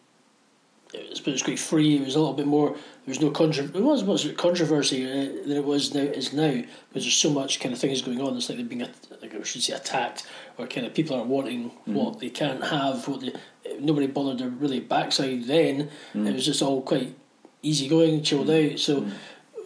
[0.92, 1.96] it was, it was quite free.
[1.96, 2.70] It was a little bit more.
[2.70, 6.02] There was no contro- It was was controversy uh, than it was now.
[6.02, 8.36] Is now because there's so much kind of things going on.
[8.36, 8.86] It's like they're being
[9.20, 10.26] like I should say attacked,
[10.58, 11.92] or kind of people are wanting mm.
[11.92, 13.06] what they can't have.
[13.06, 13.32] What they
[13.78, 15.44] nobody bothered to really backside.
[15.44, 16.26] Then mm.
[16.26, 17.14] it was just all quite
[17.62, 18.72] easygoing, chilled mm.
[18.72, 18.78] out.
[18.78, 19.12] So mm.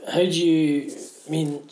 [0.09, 0.94] how do you?
[1.26, 1.68] I mean,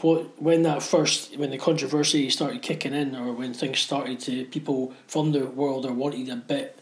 [0.00, 4.44] what when that first when the controversy started kicking in, or when things started to
[4.46, 6.78] people from the world are wanting a bit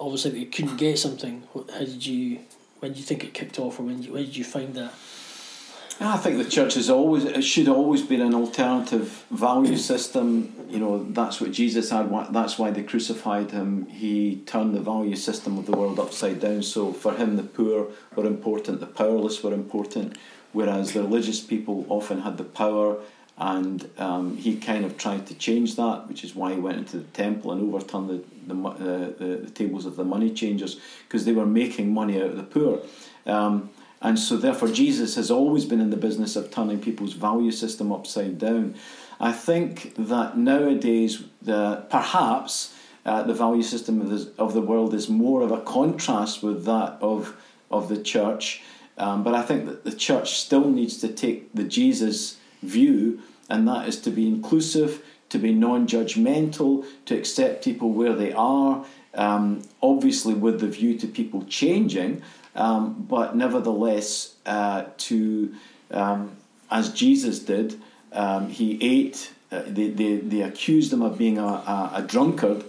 [0.00, 1.44] obviously you couldn't get something.
[1.54, 2.40] How did you?
[2.80, 4.74] When did you think it kicked off, or when did you, when did you find
[4.74, 4.94] that?
[6.02, 10.54] I think the church has always it should always be an alternative value system.
[10.68, 12.10] You know that's what Jesus had.
[12.32, 13.86] That's why they crucified him.
[13.86, 16.62] He turned the value system of the world upside down.
[16.62, 20.16] So for him, the poor were important, the powerless were important,
[20.52, 22.96] whereas the religious people often had the power
[23.36, 26.98] and um, he kind of tried to change that, which is why he went into
[26.98, 28.78] the temple and overturned the the, uh,
[29.18, 32.42] the, the, tables of the money changers because they were making money out of the
[32.42, 32.80] poor.
[33.26, 37.50] Um, and so, therefore, Jesus has always been in the business of turning people's value
[37.50, 38.74] system upside down.
[39.20, 44.94] I think that nowadays, the, perhaps uh, the value system of the, of the world
[44.94, 47.36] is more of a contrast with that of,
[47.70, 48.62] of the church.
[48.96, 53.66] Um, but I think that the church still needs to take the Jesus view and
[53.66, 58.86] that is to be inclusive, to be non judgmental, to accept people where they are,
[59.14, 62.22] um, obviously with the view to people changing,
[62.54, 65.54] um, but nevertheless uh, to,
[65.90, 66.36] um,
[66.70, 67.80] as Jesus did,
[68.12, 72.64] um, he ate, uh, they, they, they accused him of being a, a, a drunkard.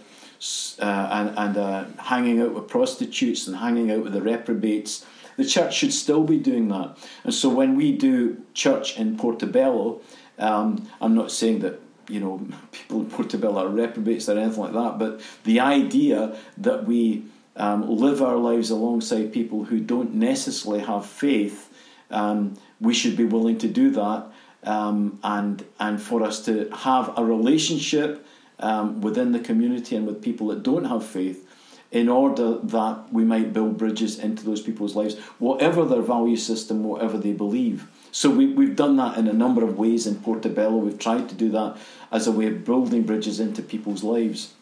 [0.79, 5.05] Uh, and, and uh, hanging out with prostitutes and hanging out with the reprobates.
[5.37, 6.97] The church should still be doing that.
[7.23, 10.01] And so when we do church in Portobello,
[10.39, 12.41] um, I'm not saying that you know
[12.71, 17.23] people in Portobello are reprobates or anything like that, but the idea that we
[17.55, 21.69] um, live our lives alongside people who don't necessarily have faith,
[22.09, 24.27] um, we should be willing to do that,
[24.63, 28.25] um, and and for us to have a relationship
[28.59, 31.47] um, within the community and with people that don't have faith.
[31.91, 36.85] In order that we might build bridges into those people's lives, whatever their value system,
[36.85, 37.85] whatever they believe.
[38.13, 40.77] So we, we've done that in a number of ways in Portobello.
[40.77, 41.75] We've tried to do that
[42.09, 44.53] as a way of building bridges into people's lives.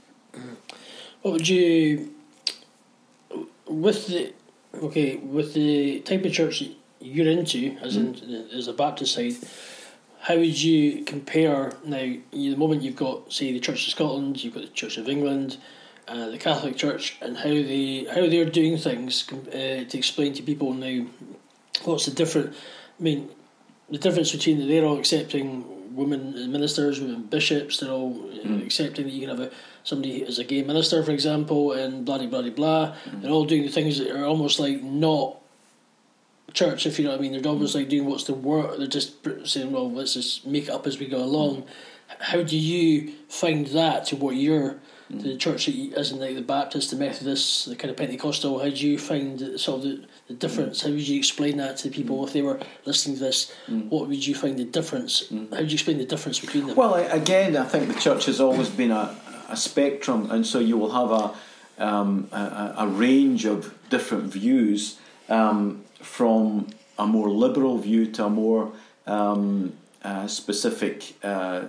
[1.22, 2.16] What would you,
[3.70, 4.34] with the,
[4.76, 6.64] okay, with the type of church
[7.00, 8.22] you're into, as mm.
[8.24, 9.36] in as a Baptist side,
[10.22, 12.16] how would you compare now?
[12.32, 15.58] The moment you've got, say, the Church of Scotland, you've got the Church of England,
[16.08, 20.44] uh, the Catholic Church, and how they how they're doing things uh, to explain to
[20.44, 21.06] people now.
[21.86, 22.54] What's the different?
[23.00, 23.30] I mean,
[23.90, 28.66] the difference between that they're all accepting women ministers, women bishops, they're all mm.
[28.66, 29.52] accepting that you can have a
[29.84, 32.96] somebody as a gay minister, for example, and blah blah blah blah.
[33.06, 33.22] Mm.
[33.22, 35.38] They're all doing the things that are almost like not
[36.54, 37.32] church, if you know what I mean.
[37.34, 38.78] They're almost like doing what's the work.
[38.78, 41.66] They're just saying, well, let's just make it up as we go along.
[42.20, 46.36] How do you find that to what you're the church that you, as in like
[46.36, 50.06] the Baptist, the Methodist, the kind of Pentecostal, how do you find sort of the,
[50.28, 50.84] the difference?
[50.84, 53.52] How would you explain that to people if they were listening to this?
[53.68, 53.90] Mm.
[53.90, 55.24] What would you find the difference?
[55.24, 55.50] Mm.
[55.50, 56.76] How would you explain the difference between them?
[56.76, 59.16] Well, again, I think the church has always been a,
[59.50, 65.00] a spectrum, and so you will have a, um, a, a, range of different views
[65.28, 66.68] um, from
[67.00, 68.74] a more liberal view to a more
[69.08, 71.64] um, uh, specific, uh,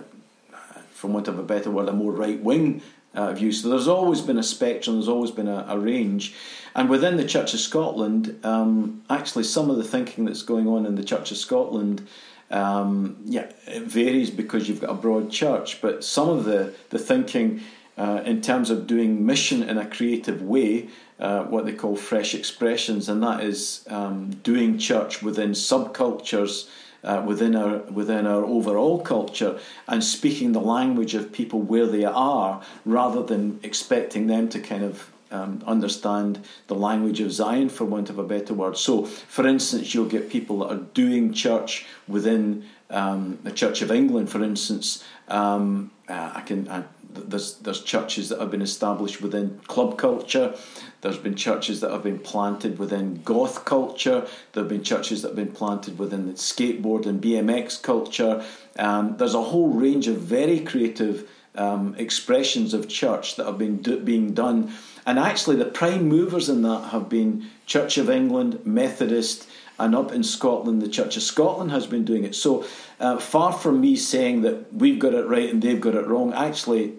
[0.91, 3.51] from want of a better word, a more right wing uh, view.
[3.51, 6.33] So there's always been a spectrum, there's always been a, a range.
[6.75, 10.85] And within the Church of Scotland, um, actually, some of the thinking that's going on
[10.85, 12.07] in the Church of Scotland.
[12.49, 16.99] Um, yeah, it varies because you've got a broad church, but some of the, the
[16.99, 17.61] thinking
[17.97, 22.33] uh, in terms of doing mission in a creative way, uh, what they call fresh
[22.33, 26.67] expressions, and that is um, doing church within subcultures
[27.03, 32.05] uh, within our within our overall culture and speaking the language of people where they
[32.05, 37.85] are rather than expecting them to kind of um, understand the language of Zion, for
[37.85, 38.77] want of a better word.
[38.77, 43.91] So, for instance, you'll get people that are doing church within um, the Church of
[43.91, 45.03] England, for instance.
[45.29, 46.83] Um, uh, I can I
[47.13, 50.55] there's there's churches that have been established within club culture.
[51.01, 54.27] There's been churches that have been planted within goth culture.
[54.53, 58.45] There have been churches that have been planted within the skateboard and BMX culture.
[58.77, 63.77] Um, there's a whole range of very creative um, expressions of church that have been
[63.77, 64.73] do- being done.
[65.05, 70.11] And actually, the prime movers in that have been Church of England, Methodist, and up
[70.11, 72.35] in Scotland, the Church of Scotland has been doing it.
[72.35, 72.65] So,
[72.99, 76.33] uh, far from me saying that we've got it right and they've got it wrong,
[76.33, 76.93] actually,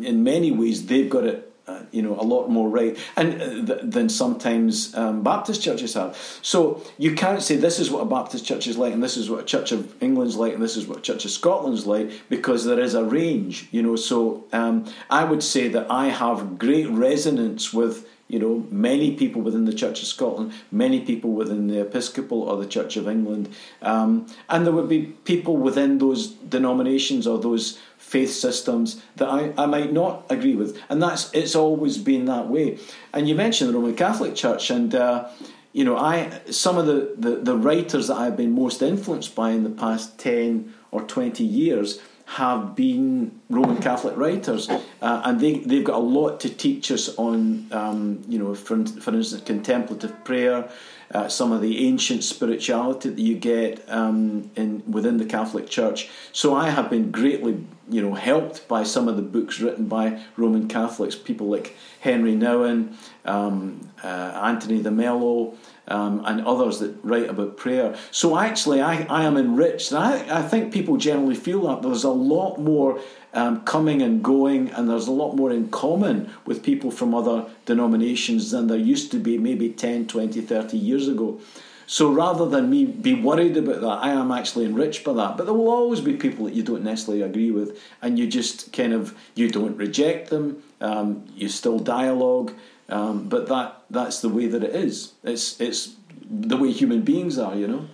[0.00, 1.51] in many ways, they've got it
[1.92, 6.16] you know a lot more right and uh, th- than sometimes um, Baptist churches have.
[6.42, 9.30] So you can't say this is what a Baptist church is like, and this is
[9.30, 12.10] what a Church of England's like, and this is what a Church of Scotland's like,
[12.28, 13.96] because there is a range, you know.
[13.96, 19.42] So um, I would say that I have great resonance with you know, many people
[19.42, 23.50] within the Church of Scotland, many people within the Episcopal or the Church of England,
[23.82, 29.52] um, and there would be people within those denominations or those faith systems that I,
[29.58, 32.78] I might not agree with, and that's it's always been that way.
[33.12, 35.28] And you mentioned the Roman Catholic Church, and uh,
[35.74, 39.50] you know, I some of the, the the writers that I've been most influenced by
[39.50, 45.58] in the past ten or twenty years have been Roman Catholic writers, uh, and they
[45.58, 50.24] they've got a lot to teach us on, um, you know, for, for instance, contemplative
[50.24, 50.70] prayer,
[51.12, 56.08] uh, some of the ancient spirituality that you get um, in within the Catholic Church.
[56.32, 60.22] So I have been greatly, you know, helped by some of the books written by
[60.36, 62.94] Roman Catholics, people like Henri Nouwen,
[63.26, 65.54] um, uh, Anthony de Mello
[65.88, 67.96] um, and others that write about prayer.
[68.10, 69.92] So actually, I, I am enriched.
[69.92, 73.00] And I, I think people generally feel that there's a lot more
[73.34, 77.46] um, coming and going, and there's a lot more in common with people from other
[77.64, 81.40] denominations than there used to be maybe 10, 20, 30 years ago.
[81.86, 85.36] So rather than me be worried about that, I am actually enriched by that.
[85.36, 88.72] But there will always be people that you don't necessarily agree with, and you just
[88.72, 90.62] kind of you don't reject them.
[90.80, 92.54] Um, you still dialogue.
[92.92, 95.14] Um, but that that's the way that it is.
[95.24, 95.96] It's it's
[96.30, 97.86] the way human beings are, you know.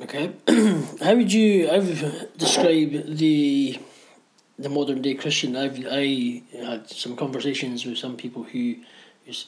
[0.00, 0.32] Okay,
[1.00, 3.78] how would you I would describe the
[4.58, 5.54] the modern day Christian?
[5.56, 8.76] I've I had some conversations with some people who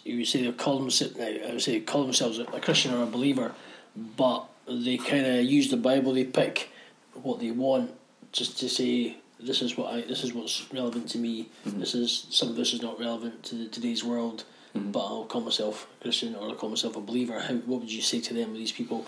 [0.04, 3.52] you say they call themselves I would say call themselves a Christian or a believer,
[3.96, 6.12] but they kind of use the Bible.
[6.12, 6.70] They pick
[7.14, 7.90] what they want
[8.30, 11.48] just to say this is what I this is what's relevant to me.
[11.66, 11.80] Mm-hmm.
[11.80, 14.44] This is some of this is not relevant to today's world
[14.76, 14.90] mm-hmm.
[14.90, 17.40] but I'll call myself a Christian or I'll call myself a believer.
[17.40, 18.54] How, what would you say to them?
[18.54, 19.06] These people,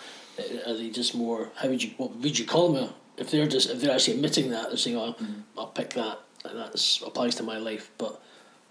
[0.67, 1.51] are they just more?
[1.57, 1.91] How would you?
[1.97, 2.91] What would you call them?
[3.17, 5.41] If they're just if they're actually admitting that they're saying, "Oh, mm-hmm.
[5.59, 8.21] I'll pick that," and that applies to my life, but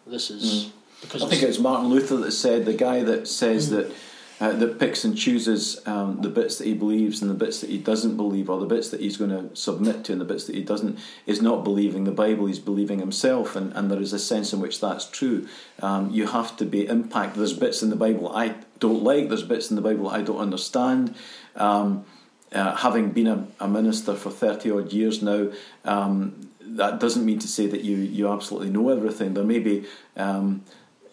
[0.05, 0.71] this is mm.
[1.01, 3.71] because I think it's Martin Luther that said the guy that says mm.
[3.71, 3.91] that
[4.39, 7.69] uh, that picks and chooses um, the bits that he believes and the bits that
[7.69, 10.45] he doesn't believe, or the bits that he's going to submit to and the bits
[10.45, 13.55] that he doesn't, is not believing the Bible, he's believing himself.
[13.55, 15.47] And, and there is a sense in which that's true.
[15.81, 17.39] Um, you have to be impacted.
[17.39, 20.39] There's bits in the Bible I don't like, there's bits in the Bible I don't
[20.39, 21.15] understand.
[21.55, 22.05] Um,
[22.51, 25.51] uh, having been a, a, minister for 30 odd years now,
[25.83, 29.33] um, that doesn't mean to say that you, you absolutely know everything.
[29.33, 30.63] There may be um,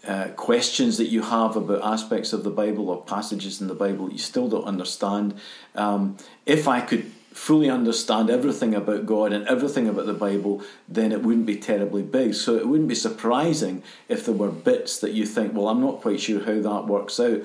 [0.07, 4.11] uh, questions that you have about aspects of the Bible or passages in the Bible
[4.11, 5.35] you still don't understand.
[5.75, 11.11] Um, if I could fully understand everything about God and everything about the Bible, then
[11.11, 12.35] it wouldn't be terribly big.
[12.35, 16.01] So it wouldn't be surprising if there were bits that you think, well, I'm not
[16.01, 17.43] quite sure how that works out.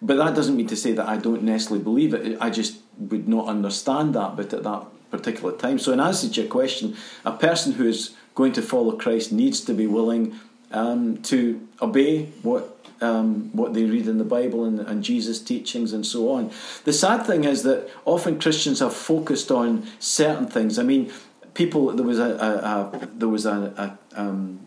[0.00, 2.38] But that doesn't mean to say that I don't necessarily believe it.
[2.40, 5.78] I just would not understand that bit at that particular time.
[5.78, 9.60] So, in answer to your question, a person who is going to follow Christ needs
[9.62, 10.38] to be willing
[10.76, 15.92] um, to obey what um, what they read in the Bible and, and Jesus' teachings
[15.92, 16.50] and so on.
[16.84, 20.78] The sad thing is that often Christians have focused on certain things.
[20.78, 21.12] I mean,
[21.54, 22.60] people there was a, a,
[22.98, 24.60] a there was a, a, um,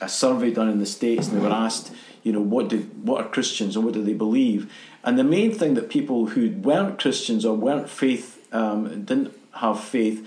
[0.00, 3.24] a survey done in the states, and they were asked, you know, what do what
[3.24, 4.72] are Christians and what do they believe?
[5.04, 9.80] And the main thing that people who weren't Christians or weren't faith um, didn't have
[9.80, 10.26] faith.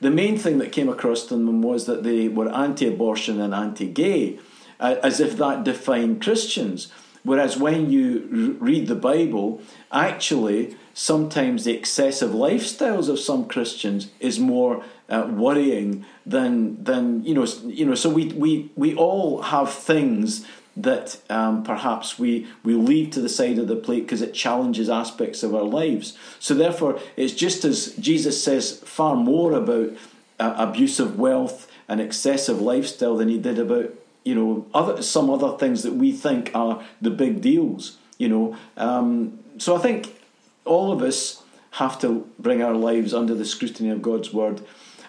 [0.00, 4.38] The main thing that came across to them was that they were anti-abortion and anti-gay
[4.80, 6.88] uh, as if that defined Christians.
[7.22, 9.60] Whereas when you read the Bible,
[9.90, 17.34] actually, sometimes the excessive lifestyles of some Christians is more uh, worrying than than you
[17.34, 17.96] know you know.
[17.96, 20.46] So we we we all have things
[20.76, 24.88] that um, perhaps we we leave to the side of the plate because it challenges
[24.88, 26.16] aspects of our lives.
[26.38, 29.90] So therefore, it's just as Jesus says far more about
[30.38, 33.92] uh, abuse of wealth and excessive lifestyle than he did about
[34.26, 37.96] you know, other some other things that we think are the big deals.
[38.18, 40.20] You know, um, so I think
[40.64, 44.62] all of us have to bring our lives under the scrutiny of God's word.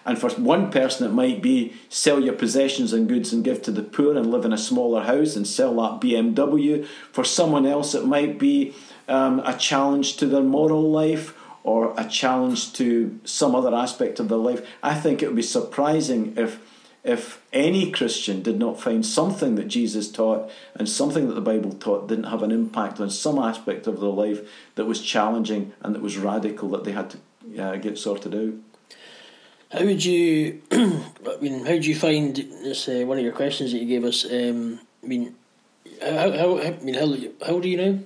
[0.06, 3.72] And for one person, it might be sell your possessions and goods and give to
[3.72, 6.86] the poor and live in a smaller house and sell that BMW.
[7.12, 8.74] For someone else, it might be
[9.08, 14.28] um, a challenge to their moral life or a challenge to some other aspect of
[14.28, 14.66] their life.
[14.82, 16.60] I think it would be surprising if
[17.04, 21.72] if any Christian did not find something that Jesus taught and something that the Bible
[21.72, 24.40] taught didn't have an impact on some aspect of their life
[24.74, 27.18] that was challenging and that was radical that they had to
[27.62, 28.54] uh, get sorted out.
[29.70, 30.62] How would you?
[30.72, 32.88] I mean, how do you find this?
[32.88, 34.24] Uh, one of your questions that you gave us.
[34.24, 35.34] Um, I mean,
[36.00, 37.06] how, how, I mean, how,
[37.46, 37.98] how old are you now?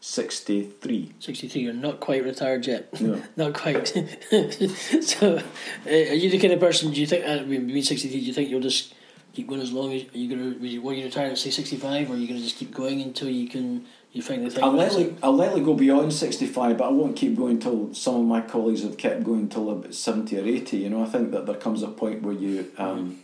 [0.00, 1.12] 63.
[1.18, 3.00] 63, you're not quite retired yet.
[3.00, 3.22] No.
[3.36, 3.88] not quite.
[5.00, 5.42] so, uh,
[5.86, 8.50] are you the kind of person, do you think, uh, being 63, do you think
[8.50, 8.94] you'll just
[9.32, 12.10] keep going as long as, are you going to, will you retire at say 65,
[12.10, 14.64] or are you going to just keep going until you can, you find the thing?
[14.64, 18.24] I'll likely, I'll likely go beyond 65, but I won't keep going till some of
[18.24, 20.76] my colleagues have kept going till about 70 or 80.
[20.76, 23.18] You know, I think that there comes a point where you, um,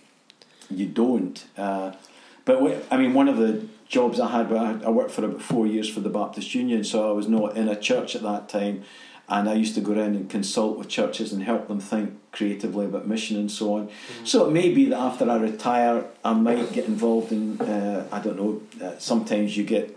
[0.71, 1.43] you don't.
[1.57, 1.93] Uh,
[2.45, 5.67] but, I mean, one of the jobs I had, but I worked for about four
[5.67, 8.83] years for the Baptist Union, so I was not in a church at that time.
[9.29, 12.87] And I used to go around and consult with churches and help them think creatively
[12.87, 13.87] about mission and so on.
[13.87, 14.25] Mm-hmm.
[14.25, 18.19] So it may be that after I retire, I might get involved in, uh, I
[18.19, 19.97] don't know, uh, sometimes you get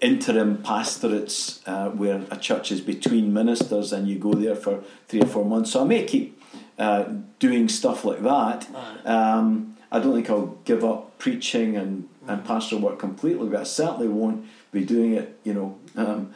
[0.00, 5.20] interim pastorates uh, where a church is between ministers and you go there for three
[5.20, 5.72] or four months.
[5.72, 6.40] So I may keep
[6.78, 7.04] uh,
[7.38, 8.66] doing stuff like that.
[9.04, 13.64] Um, I don't think I'll give up preaching and and pastoral work completely, but I
[13.64, 16.32] certainly won't be doing it, you know, um,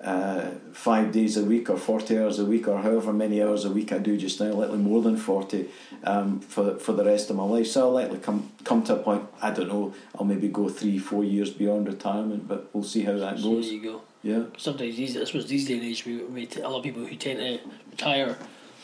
[0.00, 3.70] uh, five days a week or 40 hours a week or however many hours a
[3.70, 5.68] week I do just now, likely more than 40
[6.04, 7.68] um, for, for the rest of my life.
[7.68, 10.98] So I'll likely come, come to a point, I don't know, I'll maybe go three,
[10.98, 13.66] four years beyond retirement, but we'll see how that goes.
[13.66, 14.02] there you go.
[14.22, 14.42] Yeah.
[14.58, 17.16] Sometimes these, I suppose these day and age, we, we, a lot of people who
[17.16, 18.36] tend to retire,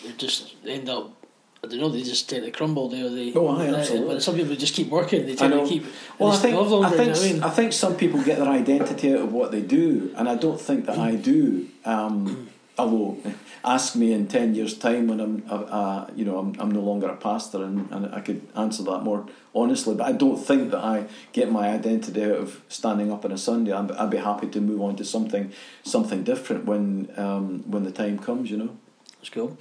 [0.05, 1.22] they just end up
[1.65, 3.09] I don't know, they just tend to crumble there.
[3.09, 4.15] They, oh, aye, absolutely.
[4.15, 5.27] But some people just keep working.
[5.27, 5.87] They tend to keep.
[6.19, 7.43] Well, I think, longer, I, think, you know I, mean?
[7.45, 10.61] I think some people get their identity out of what they do, and I don't
[10.61, 11.69] think that I do.
[11.85, 12.49] Um,
[12.79, 13.17] although,
[13.65, 16.81] ask me in ten years' time when I'm, uh, uh, you know, I'm, I'm no
[16.81, 19.95] longer a pastor, and, and I could answer that more honestly.
[19.95, 23.39] But I don't think that I get my identity out of standing up on a
[23.39, 23.71] Sunday.
[23.71, 25.53] I'd, I'd be happy to move on to something,
[25.85, 28.51] something different when, um, when the time comes.
[28.51, 28.77] You know.
[29.19, 29.57] That's cool.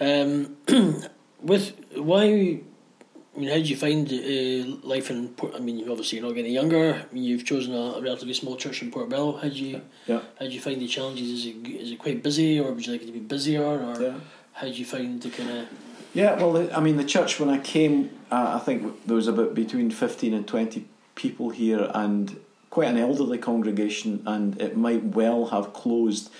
[0.00, 0.56] Um,
[1.42, 2.60] with why
[3.34, 5.54] I mean, how did you find uh, life in Port?
[5.54, 7.06] I mean, obviously you're not getting younger.
[7.10, 9.36] I mean, you've chosen a, relatively small church in Portobello.
[9.36, 9.80] How did you?
[10.06, 10.20] Yeah.
[10.38, 11.30] How did you find the challenges?
[11.30, 14.00] Is it is it quite busy, or would you like it to be busier, or
[14.00, 14.14] yeah.
[14.52, 15.68] how did you find the kind of?
[16.12, 19.54] Yeah, well, I mean, the church when I came, uh, I think there was about
[19.54, 22.38] between fifteen and twenty people here, and
[22.68, 26.30] quite an elderly congregation, and it might well have closed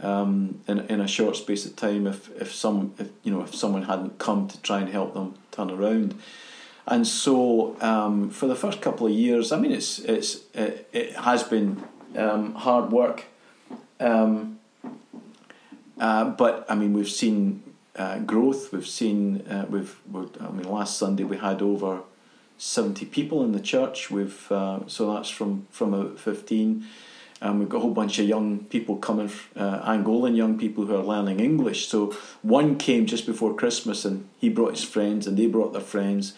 [0.00, 3.54] um, in in a short space of time if if some if you know if
[3.54, 6.14] someone hadn't come to try and help them turn around.
[6.86, 11.16] And so um, for the first couple of years, I mean, it's it's it, it
[11.16, 11.82] has been
[12.16, 13.24] um, hard work,
[14.00, 14.58] um,
[15.98, 17.62] uh, but I mean we've seen
[17.96, 18.70] uh, growth.
[18.72, 19.96] We've seen uh, we've,
[20.40, 22.00] I mean last Sunday we had over
[22.58, 24.10] seventy people in the church.
[24.10, 26.84] We've uh, so that's from from about fifteen.
[27.44, 30.96] Um, we've got a whole bunch of young people coming, uh, Angolan young people who
[30.96, 31.88] are learning English.
[31.88, 35.82] So one came just before Christmas and he brought his friends and they brought their
[35.82, 36.32] friends.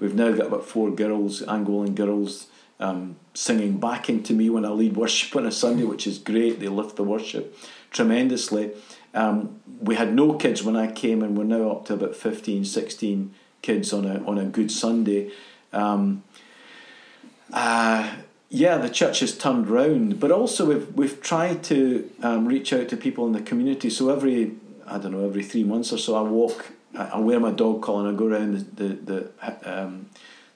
[0.00, 2.46] We've now got about four girls, Angolan girls,
[2.80, 6.58] um, singing backing to me when I lead worship on a Sunday, which is great.
[6.58, 7.54] They lift the worship
[7.90, 8.72] tremendously.
[9.12, 12.64] Um, we had no kids when I came, and we're now up to about 15,
[12.64, 15.30] 16 kids on a on a good Sunday.
[15.72, 16.22] Um,
[17.52, 18.16] uh,
[18.48, 22.88] yeah, the church has turned round, but also we've we've tried to um, reach out
[22.88, 23.90] to people in the community.
[23.90, 24.52] So every
[24.86, 28.06] I don't know every three months or so, I walk, I wear my dog collar,
[28.06, 30.10] and I go around the the the, um,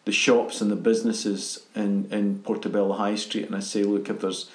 [0.04, 4.20] the shops and the businesses in in Portobello High Street, and I say, look, if
[4.20, 4.48] there's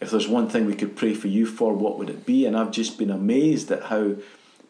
[0.00, 2.44] if there's one thing we could pray for you for, what would it be?
[2.44, 4.16] And I've just been amazed at how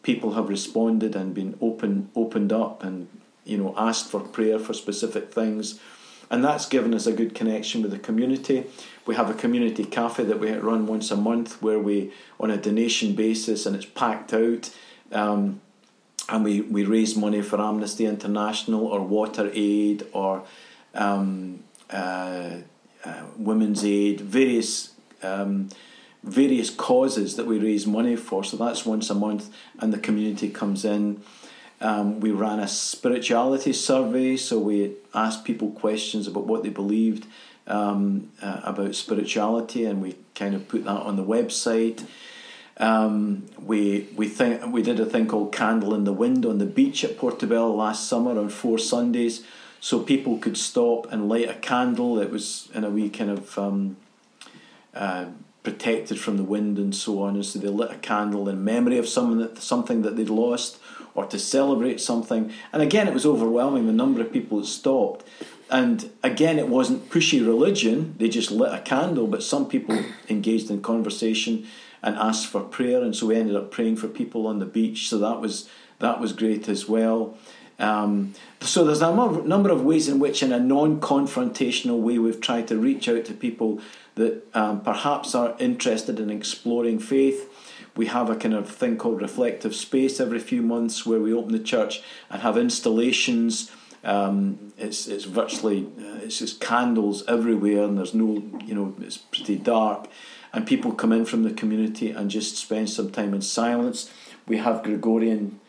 [0.03, 3.07] people have responded and been open opened up and
[3.45, 5.79] you know asked for prayer for specific things
[6.31, 8.65] and that's given us a good connection with the community.
[9.05, 12.57] We have a community cafe that we run once a month where we, on a
[12.57, 14.73] donation basis, and it's packed out.
[15.11, 15.59] Um,
[16.29, 20.43] and we, we raise money for Amnesty International or Water Aid or
[20.95, 22.59] um, uh,
[23.03, 25.69] uh, Women's Aid, various um,
[26.23, 28.43] various causes that we raise money for.
[28.43, 31.21] So that's once a month, and the community comes in.
[31.81, 37.25] Um, we ran a spirituality survey, so we asked people questions about what they believed
[37.65, 42.05] um, uh, about spirituality, and we kind of put that on the website.
[42.77, 46.65] Um, we we think we did a thing called Candle in the Wind on the
[46.65, 49.43] beach at Portobello last summer on four Sundays,
[49.79, 52.19] so people could stop and light a candle.
[52.19, 53.97] It was in a wee kind of um,
[54.93, 55.25] uh,
[55.63, 58.99] protected from the wind and so on, and so they lit a candle in memory
[58.99, 60.77] of someone that something that they'd lost
[61.13, 62.51] or to celebrate something.
[62.71, 65.27] And again, it was overwhelming the number of people that stopped.
[65.69, 70.69] And again, it wasn't pushy religion, they just lit a candle, but some people engaged
[70.69, 71.65] in conversation
[72.03, 75.07] and asked for prayer, and so we ended up praying for people on the beach.
[75.07, 77.37] So that was that was great as well.
[77.77, 82.67] Um, so there's a number of ways in which, in a non-confrontational way, we've tried
[82.67, 83.79] to reach out to people
[84.15, 87.49] that um, perhaps are interested in exploring faith.
[87.95, 91.51] We have a kind of thing called reflective space every few months where we open
[91.51, 93.71] the church and have installations.
[94.03, 99.17] Um, it's it's virtually uh, it's just candles everywhere, and there's no you know it's
[99.17, 100.07] pretty dark,
[100.53, 104.09] and people come in from the community and just spend some time in silence.
[104.47, 105.59] We have Gregorian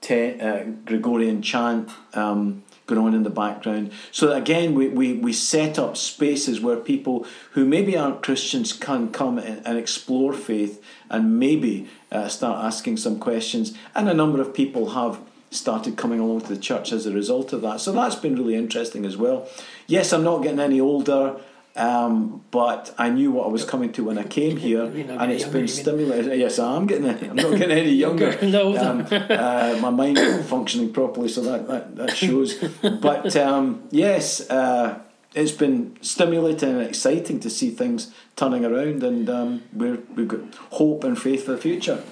[0.00, 1.90] te- uh, Gregorian chant.
[2.14, 2.62] Um,
[2.94, 3.92] going on in the background.
[4.10, 9.10] So again, we, we, we set up spaces where people who maybe aren't Christians can
[9.10, 13.74] come and explore faith and maybe uh, start asking some questions.
[13.94, 15.20] And a number of people have
[15.50, 17.80] started coming along to the church as a result of that.
[17.80, 19.48] So that's been really interesting as well.
[19.86, 21.36] Yes, I'm not getting any older.
[21.74, 25.44] Um, but I knew what I was coming to when I came here, and it's
[25.44, 26.38] been stimulated.
[26.38, 27.08] Yes, I'm getting.
[27.08, 28.38] I'm not getting any younger.
[28.42, 32.56] no, um, uh, my mind is functioning properly, so that that, that shows.
[32.82, 34.98] but um, yes, uh,
[35.34, 40.54] it's been stimulating and exciting to see things turning around, and um, we're we've got
[40.72, 42.04] hope and faith for the future.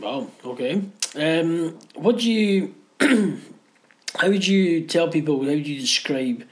[0.00, 0.28] Wow.
[0.46, 0.80] Okay.
[1.14, 2.74] Um, what do you?
[3.00, 5.40] how would you tell people?
[5.42, 6.44] How would you describe?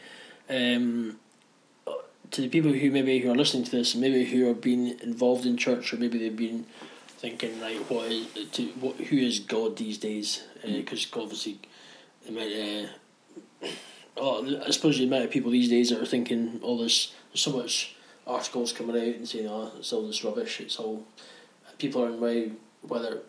[2.33, 5.45] To the people who maybe who are listening to this, maybe who have been involved
[5.45, 6.67] in church, or maybe they've been
[7.07, 10.43] thinking like, what is to what who is God these days?
[10.65, 11.61] Because uh, obviously,
[12.29, 12.87] uh,
[14.17, 17.13] oh, I suppose the amount of people these days that are thinking all this.
[17.31, 21.05] There's so much articles coming out and saying, "Oh, it's all this rubbish." It's all
[21.79, 22.53] people are in way
[22.83, 23.21] whether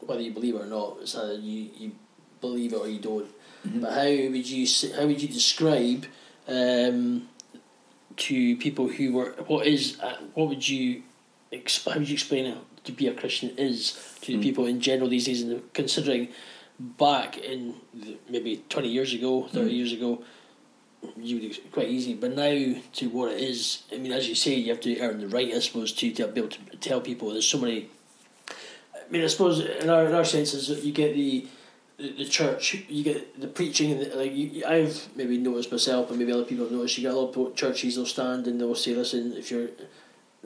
[0.00, 0.98] whether you believe it or not.
[1.00, 1.92] It's either you you
[2.40, 3.30] believe it or you don't.
[3.66, 3.80] Mm-hmm.
[3.80, 6.06] But how would you how would you describe?
[6.46, 7.28] Um,
[8.16, 11.02] to people who were what is uh, what would you
[11.52, 14.42] how would you explain it to be a Christian is to mm.
[14.42, 16.28] people in general these days and considering
[16.78, 19.72] back in the, maybe 20 years ago 30 mm.
[19.72, 20.22] years ago
[21.16, 24.54] you would quite easy but now to what it is I mean as you say
[24.54, 27.30] you have to earn the right I suppose to, to be able to tell people
[27.30, 27.88] there's so many
[28.48, 31.46] I mean I suppose in our, in our sense is that you get the
[31.96, 36.10] the, the church, you get the preaching, and the, like you, I've maybe noticed myself,
[36.10, 36.98] and maybe other people have noticed.
[36.98, 39.68] You get a lot of churches they'll stand and they'll say, "Listen, if you're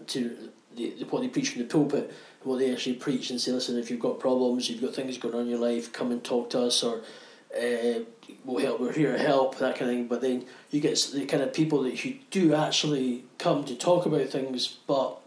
[0.06, 3.52] to the, the what they preach from the pulpit, what they actually preach, and say,
[3.52, 6.22] listen, if you've got problems, you've got things going on in your life, come and
[6.22, 7.00] talk to us, or
[7.56, 8.00] uh,
[8.44, 8.80] we'll help.
[8.80, 11.54] We're here to help, that kind of thing." But then you get the kind of
[11.54, 15.18] people that who do actually come to talk about things, but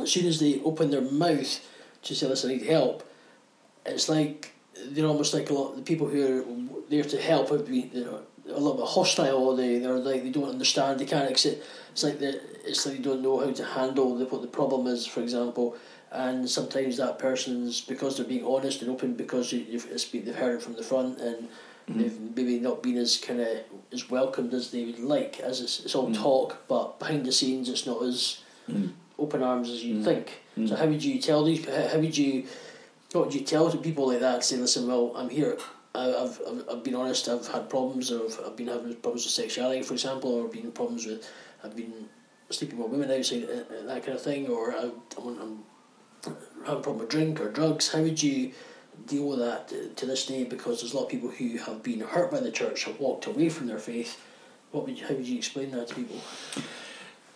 [0.00, 1.60] as soon as they open their mouth
[2.04, 3.06] to say, "Listen, I need help,"
[3.84, 4.54] it's like
[4.90, 7.90] they're almost like a lot of the people who are there to help have been
[8.48, 11.62] a little bit hostile or they they're like they don't understand they can't accept
[11.92, 14.86] it's like they it's like they don't know how to handle the, what the problem
[14.86, 15.76] is for example
[16.10, 20.34] and sometimes that person's because they're being honest and open because you've, it's been, they've
[20.34, 21.48] heard it from the front and
[21.86, 22.00] mm-hmm.
[22.00, 23.48] they've maybe not been as kind of
[23.92, 26.22] as welcomed as they would like as it's, it's all mm-hmm.
[26.22, 28.88] talk but behind the scenes it's not as mm-hmm.
[29.18, 30.04] open arms as you mm-hmm.
[30.04, 30.74] think so mm-hmm.
[30.74, 32.46] how would you tell these how would you
[33.12, 34.44] what would you tell to people like that?
[34.44, 35.56] Say, listen, well, I'm here.
[35.94, 37.28] I've, I've, I've been honest.
[37.28, 38.12] I've had problems.
[38.12, 41.28] I've, I've been having problems with sexuality, for example, or been problems with.
[41.64, 42.08] I've been
[42.50, 45.64] sleeping with women outside, uh, uh, that kind of thing, or I, I'm, I'm
[46.64, 47.92] having a problem with drink or drugs.
[47.92, 48.52] How would you
[49.06, 50.44] deal with that to this day?
[50.44, 53.26] Because there's a lot of people who have been hurt by the church, have walked
[53.26, 54.20] away from their faith.
[54.70, 56.20] What would you, how would you explain that to people?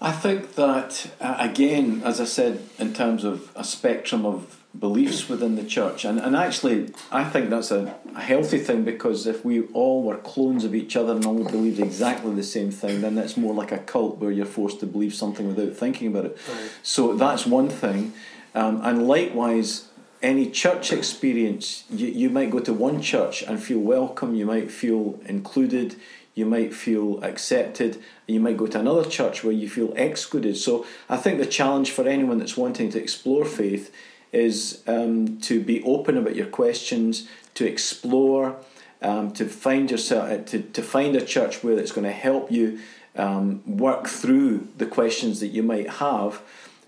[0.00, 5.28] I think that uh, again, as I said, in terms of a spectrum of beliefs
[5.28, 6.04] within the church.
[6.04, 10.16] And, and actually, I think that's a, a healthy thing because if we all were
[10.16, 13.70] clones of each other and all believed exactly the same thing, then that's more like
[13.70, 16.38] a cult where you're forced to believe something without thinking about it.
[16.48, 16.70] Right.
[16.82, 18.14] So that's one thing.
[18.54, 19.88] Um, and likewise,
[20.22, 24.70] any church experience, you, you might go to one church and feel welcome, you might
[24.70, 25.96] feel included,
[26.34, 30.56] you might feel accepted, and you might go to another church where you feel excluded.
[30.56, 33.92] So I think the challenge for anyone that's wanting to explore faith
[34.32, 38.56] is um, to be open about your questions, to explore,
[39.02, 42.50] um, to find yourself, uh, to, to find a church where it's going to help
[42.50, 42.78] you
[43.16, 46.40] um, work through the questions that you might have,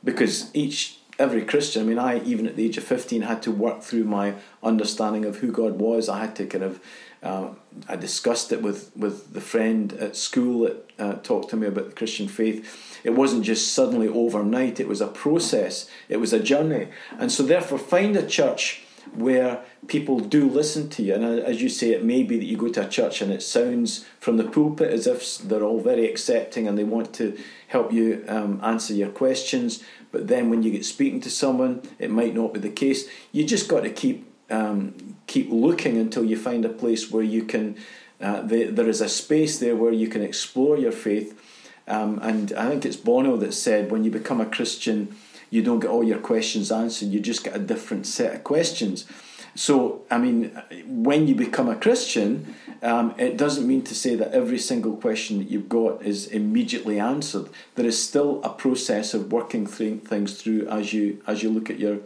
[0.03, 1.82] because each every Christian.
[1.82, 5.24] I mean, I even at the age of fifteen had to work through my understanding
[5.24, 6.09] of who God was.
[6.09, 6.80] I had to kind of
[7.22, 7.49] uh,
[7.88, 11.86] I discussed it with with the friend at school that uh, talked to me about
[11.86, 12.93] the Christian faith.
[13.05, 14.80] It wasn't just suddenly overnight.
[14.80, 15.88] It was a process.
[16.09, 16.88] It was a journey,
[17.18, 21.14] and so therefore find a church where people do listen to you.
[21.14, 23.42] And as you say, it may be that you go to a church and it
[23.42, 27.38] sounds from the pulpit as if they're all very accepting and they want to
[27.68, 29.82] help you um, answer your questions.
[30.11, 33.09] But then when you get speaking to someone, it might not be the case.
[33.32, 37.44] You just got to keep um, keep looking until you find a place where you
[37.44, 37.76] can.
[38.20, 41.38] Uh, the, there is a space there where you can explore your faith.
[41.87, 45.16] Um, and I think it's Bono that said, when you become a Christian,
[45.51, 49.07] you don't get all your questions answered, you just get a different set of questions.
[49.55, 50.51] So, I mean,
[50.87, 55.39] when you become a Christian, um, it doesn't mean to say that every single question
[55.39, 57.49] that you've got is immediately answered.
[57.76, 61.70] There is still a process of working th- things through as you as you look
[61.70, 61.99] at your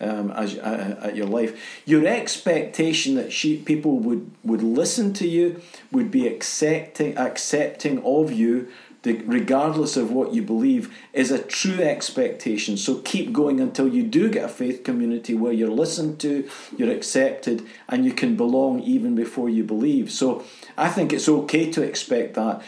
[0.00, 1.80] um, as uh, at your life.
[1.86, 8.30] Your expectation that she, people would would listen to you, would be accepting accepting of
[8.30, 8.68] you
[9.04, 12.76] regardless of what you believe, is a true expectation.
[12.76, 16.90] So keep going until you do get a faith community where you're listened to, you're
[16.90, 20.10] accepted, and you can belong even before you believe.
[20.10, 20.44] So
[20.76, 22.62] I think it's okay to expect that.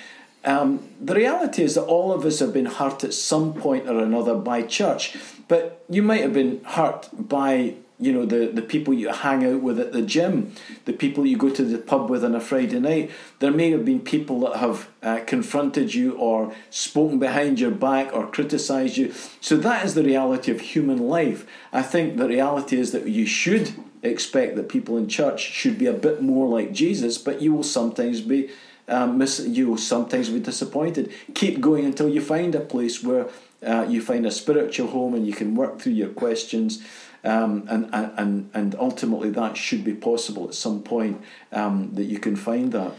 [0.44, 4.00] Um, the reality is that all of us have been hurt at some point or
[4.00, 5.16] another by church,
[5.46, 9.62] but you might have been hurt by you know the, the people you hang out
[9.62, 10.52] with at the gym,
[10.86, 13.10] the people you go to the pub with on a Friday night.
[13.38, 18.12] There may have been people that have uh, confronted you or spoken behind your back
[18.12, 19.12] or criticised you.
[19.40, 21.46] So that is the reality of human life.
[21.72, 23.72] I think the reality is that you should
[24.02, 27.62] expect that people in church should be a bit more like Jesus, but you will
[27.62, 28.50] sometimes be.
[28.88, 31.12] Um, miss, you will sometimes be disappointed.
[31.34, 33.28] Keep going until you find a place where
[33.64, 36.84] uh, you find a spiritual home and you can work through your questions
[37.24, 42.18] um, and, and, and ultimately, that should be possible at some point um, that you
[42.18, 42.92] can find that.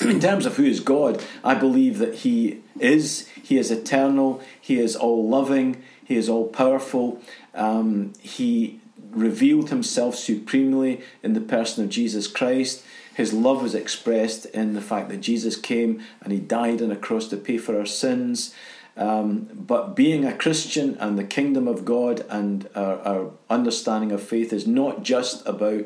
[0.00, 3.28] In terms of who is God, I believe that He is.
[3.28, 4.40] He is eternal.
[4.60, 5.82] He is all loving.
[6.04, 7.20] He is all powerful.
[7.54, 12.82] Um, he revealed Himself supremely in the person of Jesus Christ.
[13.14, 16.96] His love was expressed in the fact that Jesus came and He died on a
[16.96, 18.54] cross to pay for our sins.
[18.96, 24.22] Um, but being a Christian and the kingdom of God and our, our, understanding of
[24.22, 25.84] faith is not just about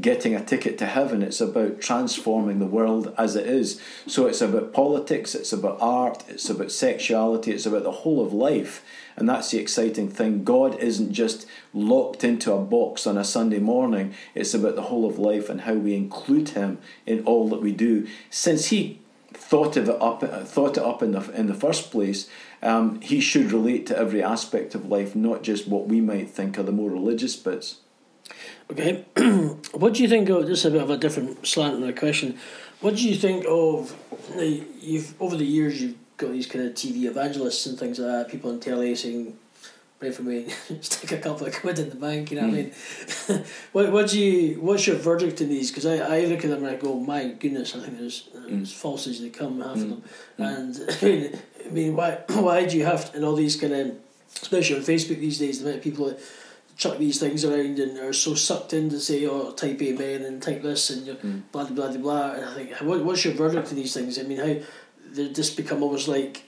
[0.00, 3.80] getting a ticket to heaven, it's about transforming the world as it is.
[4.06, 8.32] So it's about politics, it's about art, it's about sexuality, it's about the whole of
[8.32, 8.84] life.
[9.16, 10.42] And that's the exciting thing.
[10.42, 15.08] God isn't just locked into a box on a Sunday morning, it's about the whole
[15.08, 18.08] of life and how we include Him in all that we do.
[18.30, 19.00] Since He
[19.54, 22.28] thought of it up, thought it up in the in the first place,
[22.60, 26.58] um, he should relate to every aspect of life, not just what we might think
[26.58, 27.76] are the more religious bits.
[28.68, 29.04] Okay,
[29.72, 30.46] what do you think of?
[30.46, 32.36] Just a bit of a different slant on the question.
[32.80, 33.94] What do you think of?
[34.80, 38.32] You've over the years you've got these kind of TV evangelists and things like that.
[38.32, 39.38] People on telly saying
[40.04, 40.48] pray for me,
[40.80, 42.30] stick a couple of quid in the bank.
[42.30, 43.32] You know what I hmm.
[43.32, 43.44] mean?
[43.72, 45.70] what what do you what's your verdict in these?
[45.70, 48.62] Because I, I look at them and I go, my goodness, I think there's mm.
[48.62, 49.82] as false as they come, half mm.
[49.82, 49.90] of hmm.
[49.90, 50.02] them.
[50.38, 50.58] Mm.
[50.58, 53.72] And I mean, I mean, why why do you have to, and all these kind
[53.72, 53.96] of,
[54.42, 56.20] especially on Facebook these days, the amount of people that
[56.76, 60.42] chuck these things around and are so sucked in to say, oh, type amen and
[60.42, 61.42] type this and mm.
[61.50, 62.32] blah blah blah blah.
[62.32, 64.18] And I think, what, what's your verdict to these things?
[64.18, 64.66] I mean, how
[65.12, 66.44] they just become almost like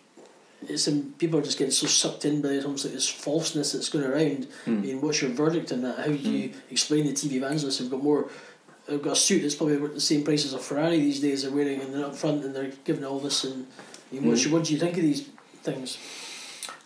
[0.62, 3.88] it's um, people are just getting so sucked in by almost like this falseness that's
[3.88, 4.48] going around.
[4.64, 4.66] Mm.
[4.66, 5.98] I mean, what's your verdict on that?
[5.98, 6.54] How do you mm.
[6.70, 8.28] explain the TV evangelists have got more?
[8.86, 11.42] They've got a suit that's probably the same price as a Ferrari these days.
[11.42, 13.44] They're wearing and they're up front and they're giving all this.
[13.44, 13.66] And
[14.10, 14.52] I mean, mm.
[14.52, 15.28] what do you think of these
[15.62, 15.98] things?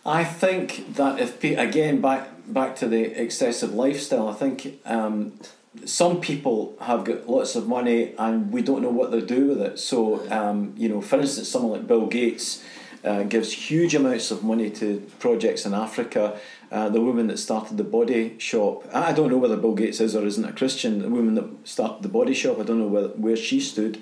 [0.05, 5.39] I think that if again back back to the excessive lifestyle, I think um,
[5.85, 9.61] some people have got lots of money and we don't know what they do with
[9.61, 9.79] it.
[9.79, 12.63] So um, you know, for instance, someone like Bill Gates
[13.03, 16.39] uh, gives huge amounts of money to projects in Africa.
[16.71, 20.15] Uh, the woman that started the body shop, I don't know whether Bill Gates is
[20.15, 20.99] or isn't a Christian.
[20.99, 24.01] The woman that started the body shop, I don't know where, where she stood,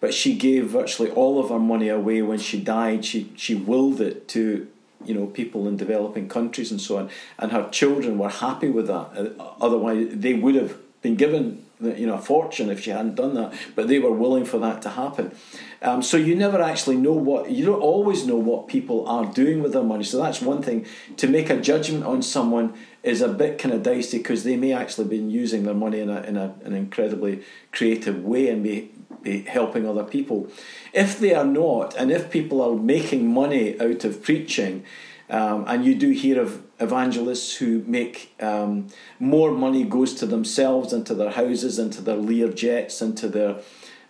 [0.00, 3.04] but she gave virtually all of her money away when she died.
[3.04, 4.68] She she willed it to
[5.04, 8.86] you know people in developing countries and so on, and her children were happy with
[8.86, 9.36] that.
[9.38, 13.34] Uh, otherwise, they would have been given you know a fortune if she hadn't done
[13.34, 15.34] that but they were willing for that to happen
[15.82, 19.62] um, so you never actually know what you don't always know what people are doing
[19.62, 20.04] with their money.
[20.04, 20.86] So that's one thing.
[21.16, 24.72] To make a judgment on someone is a bit kind of dicey because they may
[24.72, 28.90] actually been using their money in, a, in a, an incredibly creative way and be,
[29.22, 30.48] be helping other people.
[30.92, 34.84] If they are not and if people are making money out of preaching
[35.30, 40.92] Um, and you do hear of evangelists who make um, more money goes to themselves
[40.92, 43.56] and to their houses and to their Lear jets and to their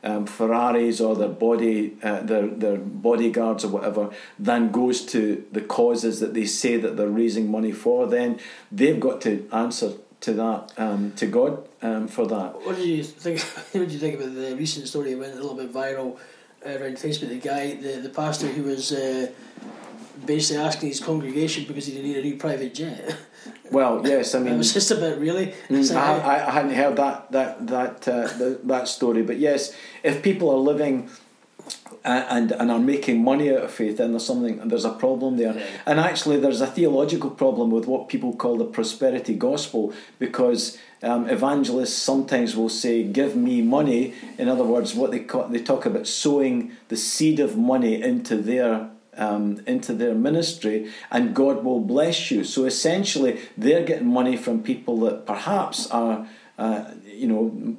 [0.04, 5.60] um, Ferraris or their body uh, their their bodyguards or whatever than goes to the
[5.60, 8.06] causes that they say that they're raising money for.
[8.06, 8.38] Then
[8.70, 12.54] they've got to answer to that um, to God um, for that.
[12.64, 13.40] What did you think?
[13.72, 16.16] What did you think about the recent story that went a little bit viral
[16.64, 17.28] uh, around Facebook?
[17.28, 18.92] The guy, the the pastor who was.
[18.92, 19.30] Uh,
[20.24, 23.16] basically asking his congregation because he didn't need a new private jet.
[23.70, 25.54] Well, yes, I mean, it was just a bit really.
[25.68, 30.22] Mm, I, I hadn't heard that that that uh, the, that story, but yes, if
[30.22, 31.08] people are living
[32.04, 35.38] uh, and and are making money out of faith, then there's something there's a problem
[35.38, 35.54] there.
[35.54, 35.66] Yeah.
[35.86, 40.78] And actually, there's a theological problem with what people call the prosperity gospel because.
[41.02, 45.60] Um, evangelists sometimes will say, "Give me money." In other words, what they call, they
[45.60, 51.64] talk about sowing the seed of money into their um, into their ministry, and God
[51.64, 52.44] will bless you.
[52.44, 57.76] So essentially, they're getting money from people that perhaps are, uh, you know,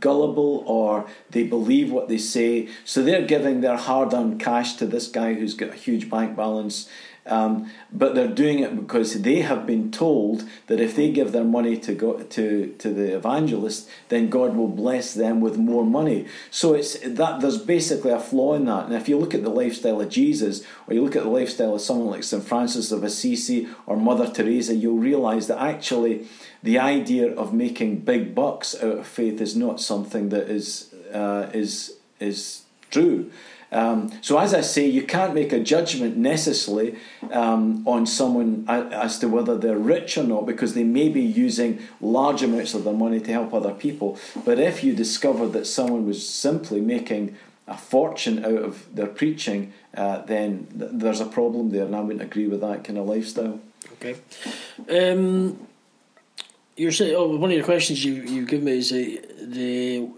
[0.00, 2.68] gullible or they believe what they say.
[2.84, 6.36] So they're giving their hard earned cash to this guy who's got a huge bank
[6.36, 6.88] balance
[7.26, 11.44] um, but they're doing it because they have been told that if they give their
[11.44, 16.26] money to go to to the evangelist, then God will bless them with more money.
[16.50, 18.86] So it's that there's basically a flaw in that.
[18.86, 21.76] And if you look at the lifestyle of Jesus, or you look at the lifestyle
[21.76, 26.26] of someone like St Francis of Assisi or Mother Teresa, you'll realise that actually
[26.62, 31.50] the idea of making big bucks out of faith is not something that is uh,
[31.54, 33.30] is is true.
[33.72, 36.96] Um, so, as I say, you can't make a judgment necessarily
[37.32, 41.80] um, on someone as to whether they're rich or not because they may be using
[42.00, 44.18] large amounts of their money to help other people.
[44.44, 49.72] But if you discover that someone was simply making a fortune out of their preaching,
[49.96, 53.06] uh, then th- there's a problem there, and I wouldn't agree with that kind of
[53.06, 53.58] lifestyle.
[53.94, 54.16] Okay.
[54.90, 55.66] Um,
[56.76, 60.08] you're saying, oh, one of your questions you you give me is the the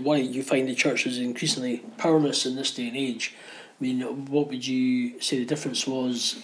[0.00, 3.34] why you find the church is increasingly powerless in this day and age.
[3.80, 6.42] I mean, what would you say the difference was?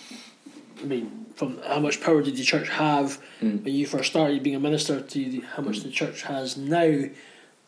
[0.81, 3.63] I mean, from how much power did the church have mm.
[3.63, 7.05] when you first started being a minister to the, how much the church has now?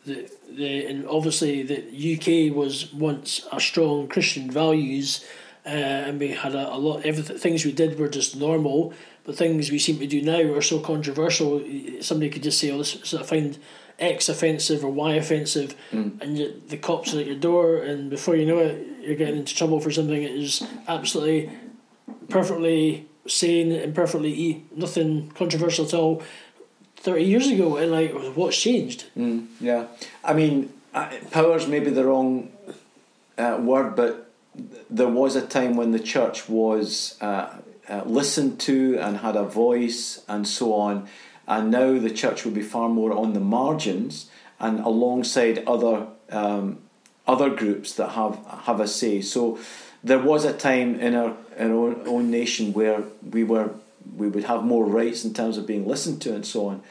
[0.05, 1.77] The, the and obviously the
[2.15, 5.25] UK was once a strong Christian values,
[5.65, 7.05] uh, and we had a, a lot.
[7.05, 8.93] Everything things we did were just normal,
[9.23, 11.63] but things we seem to do now are so controversial.
[12.01, 13.57] Somebody could just say, "Oh, this, I find."
[13.99, 16.19] X offensive or Y offensive, mm.
[16.21, 19.37] and you, the cops are at your door, and before you know it, you're getting
[19.37, 21.51] into trouble for something that is absolutely
[22.29, 26.23] perfectly sane and perfectly nothing controversial at all.
[26.97, 29.05] Thirty years ago, and like, what's changed?
[29.17, 29.87] Mm, yeah,
[30.23, 30.71] I mean,
[31.31, 32.51] power's maybe the wrong
[33.37, 34.31] uh, word, but
[34.89, 37.49] there was a time when the church was uh,
[37.89, 41.07] uh, listened to and had a voice and so on
[41.47, 44.29] and now the church will be far more on the margins
[44.59, 46.79] and alongside other um,
[47.27, 49.21] other groups that have have a say.
[49.21, 49.59] So
[50.03, 53.71] there was a time in our in our own, nation where we were
[54.17, 56.83] we would have more rights in terms of being listened to and so on.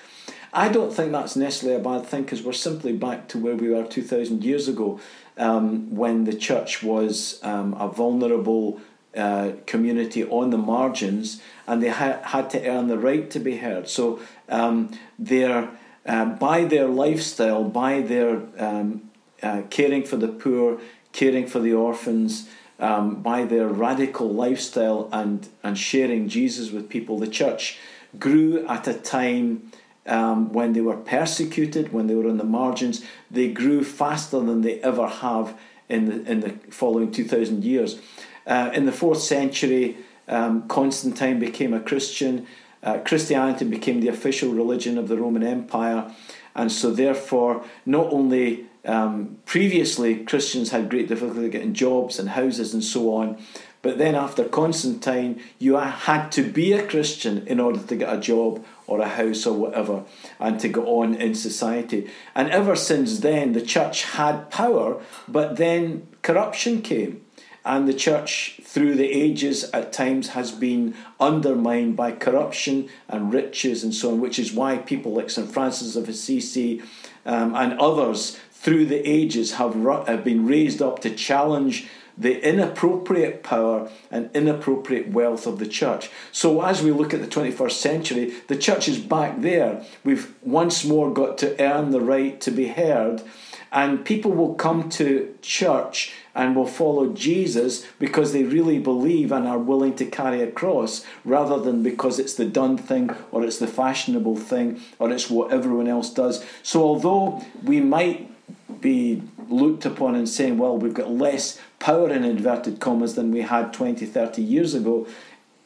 [0.54, 3.70] I don't think that's necessarily a bad thing because we're simply back to where we
[3.70, 5.00] were 2,000 years ago
[5.38, 8.78] um, when the church was um, a vulnerable
[9.16, 13.58] uh, community on the margins and they ha- had to earn the right to be
[13.58, 13.88] heard.
[13.88, 15.70] So um, their,
[16.06, 19.10] uh, by their lifestyle, by their um,
[19.42, 20.80] uh, caring for the poor,
[21.12, 22.48] caring for the orphans,
[22.78, 27.78] um, by their radical lifestyle and, and sharing Jesus with people, the church
[28.18, 29.70] grew at a time
[30.06, 33.04] um, when they were persecuted, when they were on the margins.
[33.30, 35.58] They grew faster than they ever have
[35.88, 38.00] in the, in the following 2,000 years.
[38.46, 39.96] Uh, in the fourth century,
[40.28, 42.46] um, Constantine became a Christian.
[42.82, 46.12] Uh, Christianity became the official religion of the Roman Empire,
[46.54, 52.74] and so therefore, not only um, previously Christians had great difficulty getting jobs and houses
[52.74, 53.38] and so on,
[53.82, 58.20] but then after Constantine, you had to be a Christian in order to get a
[58.20, 60.04] job or a house or whatever
[60.38, 62.08] and to go on in society.
[62.34, 67.24] And ever since then, the church had power, but then corruption came.
[67.64, 73.84] And the church, through the ages, at times has been undermined by corruption and riches
[73.84, 75.50] and so on, which is why people like St.
[75.50, 76.82] Francis of Assisi
[77.24, 79.74] um, and others through the ages have,
[80.06, 86.10] have been raised up to challenge the inappropriate power and inappropriate wealth of the church.
[86.30, 89.84] So, as we look at the 21st century, the church is back there.
[90.04, 93.22] We've once more got to earn the right to be heard,
[93.70, 99.46] and people will come to church and will follow Jesus because they really believe and
[99.46, 103.58] are willing to carry a cross rather than because it's the done thing or it's
[103.58, 106.44] the fashionable thing or it's what everyone else does.
[106.62, 108.31] So, although we might
[108.80, 113.42] be looked upon and saying, well, we've got less power in inverted commas than we
[113.42, 115.06] had 20, 30 years ago,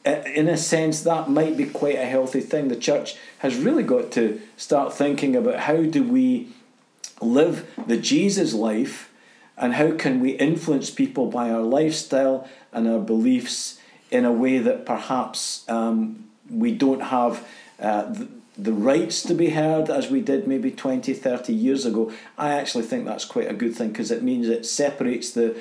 [0.05, 2.67] in a sense, that might be quite a healthy thing.
[2.69, 6.49] The church has really got to start thinking about how do we
[7.21, 9.11] live the Jesus life
[9.57, 13.79] and how can we influence people by our lifestyle and our beliefs
[14.11, 17.45] in a way that perhaps um, we don't have
[17.79, 18.13] uh,
[18.57, 22.11] the, rights to be heard as we did maybe 20, 30 years ago.
[22.37, 25.57] I actually think that's quite a good thing because it means it separates the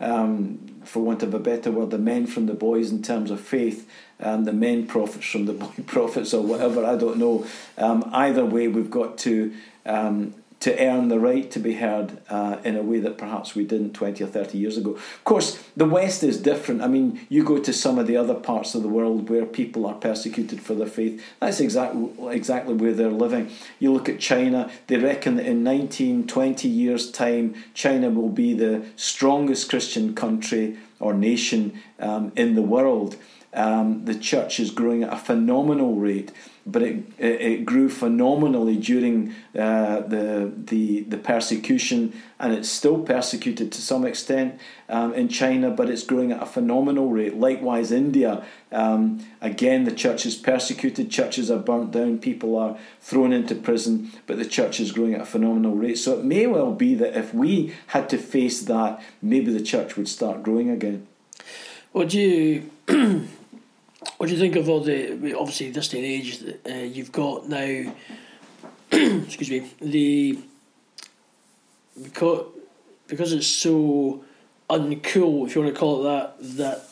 [0.00, 3.40] um, for want of a better word, the men from the boys in terms of
[3.40, 3.88] faith,
[4.18, 6.84] and the men prophets from the boy prophets, or whatever.
[6.84, 7.46] I don't know.
[7.76, 9.52] Um, either way, we've got to
[9.86, 13.64] um, to earn the right to be heard uh, in a way that perhaps we
[13.64, 14.90] didn't 20 or 30 years ago.
[14.92, 16.82] Of course, the West is different.
[16.82, 19.86] I mean, you go to some of the other parts of the world where people
[19.86, 23.50] are persecuted for their faith, that's exactly, exactly where they're living.
[23.78, 28.52] You look at China, they reckon that in 19, 20 years' time, China will be
[28.52, 33.16] the strongest Christian country or nation um, in the world.
[33.54, 36.32] Um, the church is growing at a phenomenal rate
[36.70, 43.72] but it, it, grew phenomenally during uh, the, the, the persecution, and it's still persecuted
[43.72, 47.36] to some extent um, in China, but it's growing at a phenomenal rate.
[47.36, 53.32] Likewise, India, um, again, the church is persecuted, churches are burnt down, people are thrown
[53.32, 55.96] into prison, but the church is growing at a phenomenal rate.
[55.96, 59.96] So it may well be that if we had to face that, maybe the church
[59.96, 61.06] would start growing again.
[61.94, 62.70] Would you
[64.16, 66.44] what do you think of all the obviously this day and age?
[66.68, 67.94] Uh, you've got now,
[68.92, 70.38] excuse me, the
[72.02, 72.46] because
[73.08, 74.24] because it's so
[74.70, 76.84] uncool, if you want to call it that, that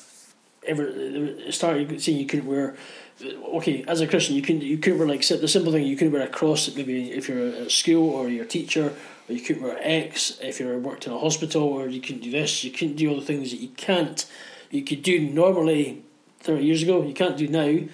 [0.67, 2.77] ever started saying you couldn't wear.
[3.23, 5.87] Okay, as a Christian, you couldn't you couldn't wear like the simple thing.
[5.87, 6.75] You couldn't wear a cross.
[6.75, 8.93] Maybe if you're at school or you're a teacher,
[9.29, 12.31] or you couldn't wear X if you're worked in a hospital, or you couldn't do
[12.31, 12.65] this.
[12.65, 14.27] You couldn't do all the things that you can't.
[14.71, 16.03] You could do normally
[16.47, 17.03] 30 years ago.
[17.03, 17.88] You can't do now,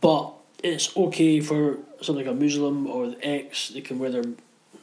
[0.00, 0.32] but
[0.62, 3.68] it's okay for something like a Muslim or the X.
[3.68, 4.24] They can wear their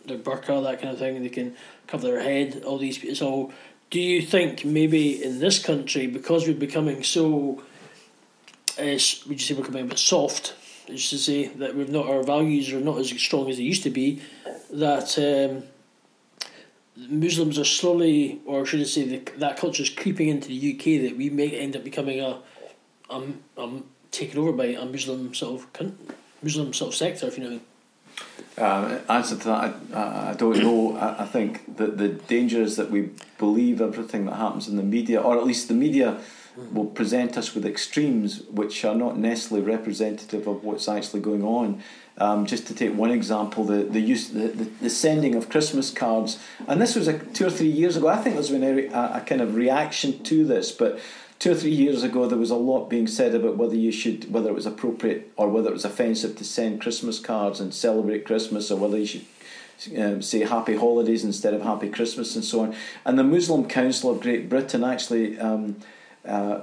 [0.05, 1.21] their burqa, that kind of thing.
[1.21, 1.55] They can
[1.87, 2.63] cover their head.
[2.65, 3.17] All these.
[3.17, 3.51] So,
[3.89, 7.61] do you think maybe in this country because we're becoming so,
[8.79, 10.55] uh, would you say we're becoming a bit soft?
[10.87, 13.83] Is to say that we've not our values are not as strong as they used
[13.83, 14.21] to be.
[14.71, 15.63] That um,
[16.97, 21.03] Muslims are slowly, or should I say, the, that culture is creeping into the UK.
[21.03, 22.39] That we may end up becoming a
[23.11, 25.93] I'm I'm taken over by a Muslim sort of
[26.41, 27.59] Muslim sort of sector, if you know.
[28.57, 30.97] Um, answer to that, I, I don't know.
[30.97, 34.83] I, I think that the danger is that we believe everything that happens in the
[34.83, 36.19] media, or at least the media
[36.73, 41.81] will present us with extremes which are not necessarily representative of what's actually going on.
[42.17, 45.89] Um, just to take one example, the the use the, the, the, sending of Christmas
[45.89, 48.09] cards, and this was a, two or three years ago.
[48.09, 50.99] I think there's been a, a, kind of reaction to this, but
[51.41, 54.31] two or three years ago, there was a lot being said about whether you should,
[54.31, 58.27] whether it was appropriate or whether it was offensive to send Christmas cards and celebrate
[58.27, 59.25] Christmas, or whether you should
[59.97, 62.75] um, say Happy Holidays instead of Happy Christmas and so on.
[63.05, 65.37] And the Muslim Council of Great Britain actually.
[65.39, 65.77] Um,
[66.23, 66.61] uh,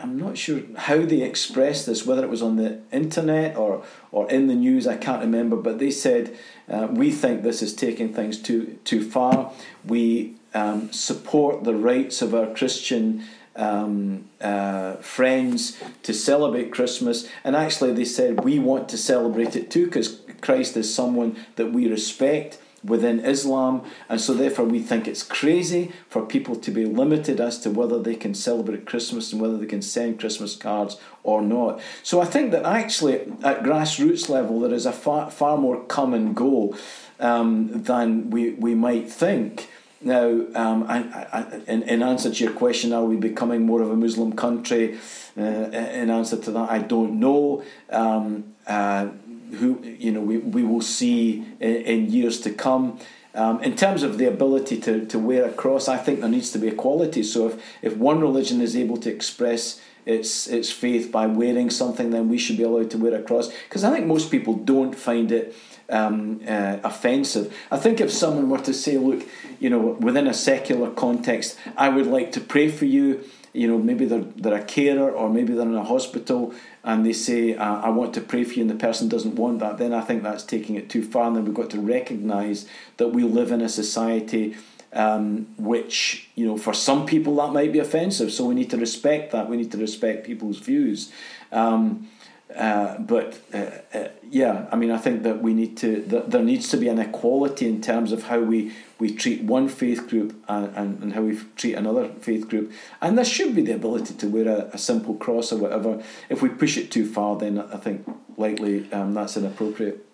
[0.00, 4.28] I'm not sure how they expressed this, whether it was on the internet or, or
[4.28, 6.36] in the news, I can't remember, but they said,
[6.68, 9.52] uh, We think this is taking things too, too far.
[9.84, 13.24] We um, support the rights of our Christian
[13.56, 17.28] um, uh, friends to celebrate Christmas.
[17.44, 21.72] And actually, they said, we want to celebrate it too because Christ is someone that
[21.72, 26.84] we respect within Islam, and so therefore we think it's crazy for people to be
[26.84, 30.98] limited as to whether they can celebrate Christmas and whether they can send Christmas cards
[31.22, 31.80] or not.
[32.02, 36.12] So I think that actually at grassroots level there is a far, far more come
[36.12, 36.76] and go
[37.18, 39.70] um, than we, we might think.
[40.04, 40.98] Now, um, I,
[41.32, 44.98] I, in, in answer to your question, are we becoming more of a Muslim country?
[45.36, 47.64] Uh, in answer to that, I don't know.
[47.90, 49.08] Um, uh,
[49.54, 52.98] who you know we, we will see in, in years to come.
[53.34, 56.52] Um, in terms of the ability to, to wear a cross, I think there needs
[56.52, 57.24] to be equality.
[57.24, 62.10] So if, if one religion is able to express its its faith by wearing something,
[62.10, 63.50] then we should be allowed to wear a cross.
[63.68, 65.54] Because I think most people don't find it
[65.88, 67.54] um, uh, offensive.
[67.70, 69.26] I think if someone were to say, look,
[69.64, 73.24] you know, within a secular context, I would like to pray for you.
[73.54, 76.52] You know, maybe they're, they're a carer or maybe they're in a hospital
[76.82, 79.78] and they say, I want to pray for you, and the person doesn't want that,
[79.78, 81.28] then I think that's taking it too far.
[81.28, 82.66] And then we've got to recognise
[82.98, 84.54] that we live in a society
[84.92, 88.30] um, which you know for some people that might be offensive.
[88.32, 89.48] So we need to respect that.
[89.48, 91.10] We need to respect people's views.
[91.50, 92.08] Um,
[92.54, 96.02] uh, but uh, uh, yeah, I mean, I think that we need to.
[96.02, 99.68] That there needs to be an equality in terms of how we, we treat one
[99.68, 103.62] faith group and, and, and how we treat another faith group, and there should be
[103.62, 106.02] the ability to wear a, a simple cross or whatever.
[106.28, 110.06] If we push it too far, then I think likely um, that's inappropriate.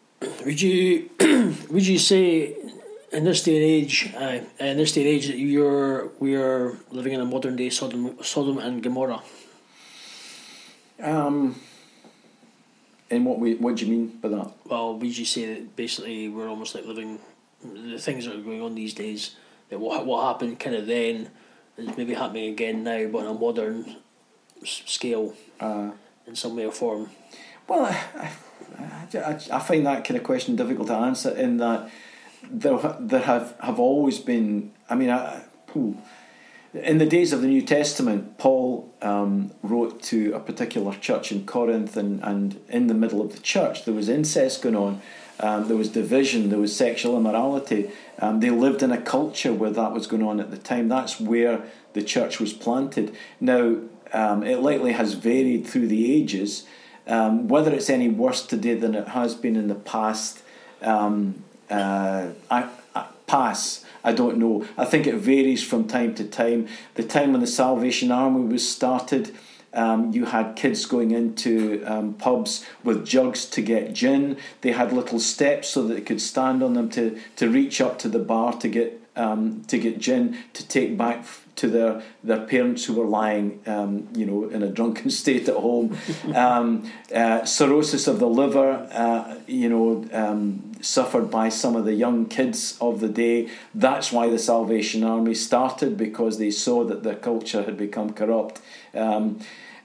[0.45, 1.11] Would you
[1.71, 2.57] would you say
[3.13, 6.79] in this day and age, uh, in this day and age, that you're we are
[6.91, 9.23] living in a modern day Sodom, Sodom and Gomorrah?
[11.03, 11.59] Um,
[13.11, 14.53] and what we what do you mean by that?
[14.65, 17.19] Well, would you say that basically we're almost like living
[17.63, 19.37] the things that are going on these days?
[19.69, 21.31] That what what happened kind of then
[21.77, 23.97] is maybe happening again now, but on a modern
[24.65, 25.91] scale, uh,
[26.27, 27.11] in some way or form.
[27.69, 28.31] Well, I,
[29.15, 31.91] I, I find that kind of question difficult to answer in that
[32.51, 34.73] there there have, have always been.
[34.89, 35.43] I mean, I,
[36.73, 41.45] in the days of the New Testament, Paul um, wrote to a particular church in
[41.45, 45.03] Corinth, and, and in the middle of the church, there was incest going on,
[45.41, 47.91] um, there was division, there was sexual immorality.
[48.19, 50.89] Um, they lived in a culture where that was going on at the time.
[50.89, 51.65] That's where
[51.95, 53.17] the church was planted.
[53.41, 53.79] Now,
[54.13, 56.67] um, it likely has varied through the ages.
[57.07, 60.43] Um, whether it's any worse today than it has been in the past,
[60.83, 63.85] um, uh, I, I pass.
[64.05, 64.67] I don't know.
[64.77, 66.69] I think it varies from time to time.
[66.95, 69.35] The time when the Salvation Army was started,
[69.73, 74.37] um, you had kids going into um, pubs with jugs to get gin.
[74.63, 77.99] They had little steps so that they could stand on them to, to reach up
[78.01, 81.25] to the bar to get um, to get gin to take back
[81.57, 85.57] to their their parents who were lying, um, you know, in a drunken state at
[85.57, 85.97] home.
[86.35, 91.95] um, uh, cirrhosis of the liver, uh, you know, um, suffered by some of the
[91.95, 93.49] young kids of the day.
[93.75, 98.61] That's why the Salvation Army started because they saw that their culture had become corrupt.
[98.95, 99.41] Um,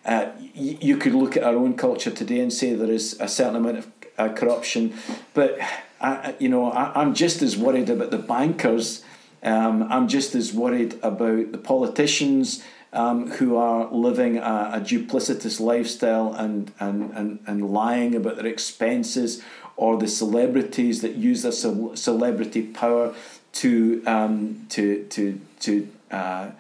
[0.05, 3.55] uh, you could look at our own culture today and say there is a certain
[3.55, 4.93] amount of uh, corruption,
[5.33, 5.57] but
[5.99, 9.03] I, you know, I, I'm just as worried about the bankers
[9.45, 15.59] um, I'm just as worried about the politicians um, who are living a, a, duplicitous
[15.59, 19.43] lifestyle and, and, and, and lying about their expenses,
[19.77, 23.13] or the celebrities that use their celebrity power
[23.51, 26.51] to, um, to, to, to uh,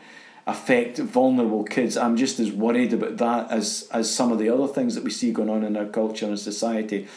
[0.45, 1.95] affect vulnerable kids.
[1.97, 5.11] I'm just as worried about that as, as some of the other things that we
[5.11, 7.07] see going on in our culture and society.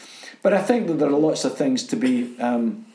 [0.41, 2.85] But I think that there are lots of things to be um,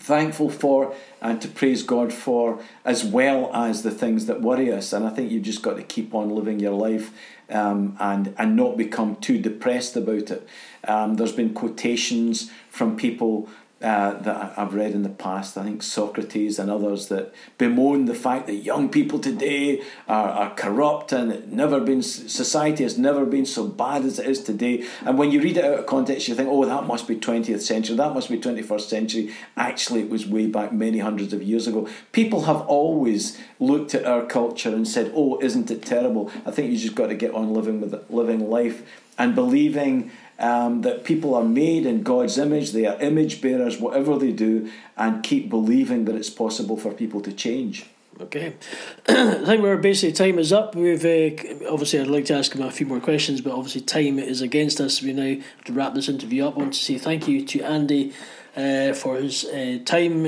[0.00, 4.92] thankful for and to praise God for, as well as the things that worry us.
[4.92, 7.12] And I think you've just got to keep on living your life
[7.50, 10.48] um, and and not become too depressed about it.
[10.86, 13.48] Um, there's been quotations from people
[13.82, 15.56] uh, that I've read in the past.
[15.56, 20.54] I think Socrates and others that bemoan the fact that young people today are, are
[20.54, 24.86] corrupt and it never been society has never been so bad as it is today.
[25.02, 27.62] And when you read it out of context, you think, oh, that must be 20th
[27.62, 29.34] century, that must be 21st century.
[29.56, 31.88] Actually, it was way back many hundreds of years ago.
[32.12, 36.30] People have always looked at our culture and said, oh, isn't it terrible?
[36.44, 38.82] I think you just got to get on living with it, living life
[39.20, 40.10] and believing
[40.40, 44.70] um, that people are made in God's image, they are image bearers, whatever they do,
[44.96, 47.86] and keep believing that it's possible for people to change.
[48.20, 48.54] Okay,
[49.08, 50.74] I think we're basically time is up.
[50.74, 54.18] We've uh, obviously I'd like to ask him a few more questions, but obviously time
[54.18, 55.00] is against us.
[55.00, 56.56] We now have to wrap this interview up.
[56.56, 58.12] I want to say thank you to Andy
[58.56, 60.26] uh, for his uh, time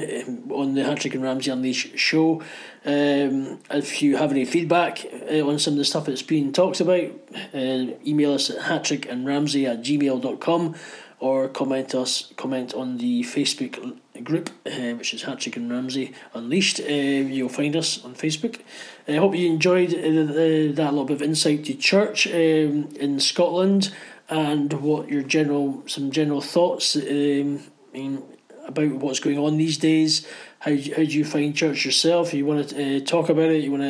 [0.51, 2.43] on the Hattrick and Ramsey Unleashed show.
[2.85, 6.81] Um, if you have any feedback uh, on some of the stuff that's been talked
[6.81, 7.11] about,
[7.55, 10.75] uh, email us at hattrickandramsey at gmail.com
[11.21, 16.81] or comment us comment on the Facebook group, uh, which is Hattrick and Ramsey Unleashed.
[16.81, 18.61] Uh, you'll find us on Facebook.
[19.07, 23.93] I hope you enjoyed that little bit of insight to church um, in Scotland
[24.29, 27.61] and what your general some general thoughts um,
[27.93, 28.23] mean,
[28.67, 30.27] about what's going on these days.
[30.61, 32.33] How, how do you find church yourself?
[32.33, 33.65] You want to uh, talk about it?
[33.65, 33.83] You want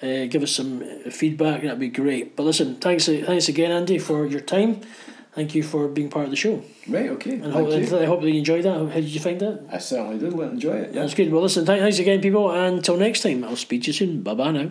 [0.00, 1.62] to uh, give us some feedback?
[1.62, 2.36] That'd be great.
[2.36, 4.80] But listen, thanks thanks again, Andy, for your time.
[5.32, 6.64] Thank you for being part of the show.
[6.88, 7.34] Right, okay.
[7.34, 8.74] And hope, I hope that you enjoyed that.
[8.74, 9.68] How did you find that?
[9.70, 10.94] I certainly did enjoy it.
[10.94, 11.02] Yeah.
[11.02, 11.30] That's good.
[11.30, 12.50] Well, listen, thanks again, people.
[12.50, 14.22] And until next time, I'll speak to you soon.
[14.22, 14.70] Bye bye now.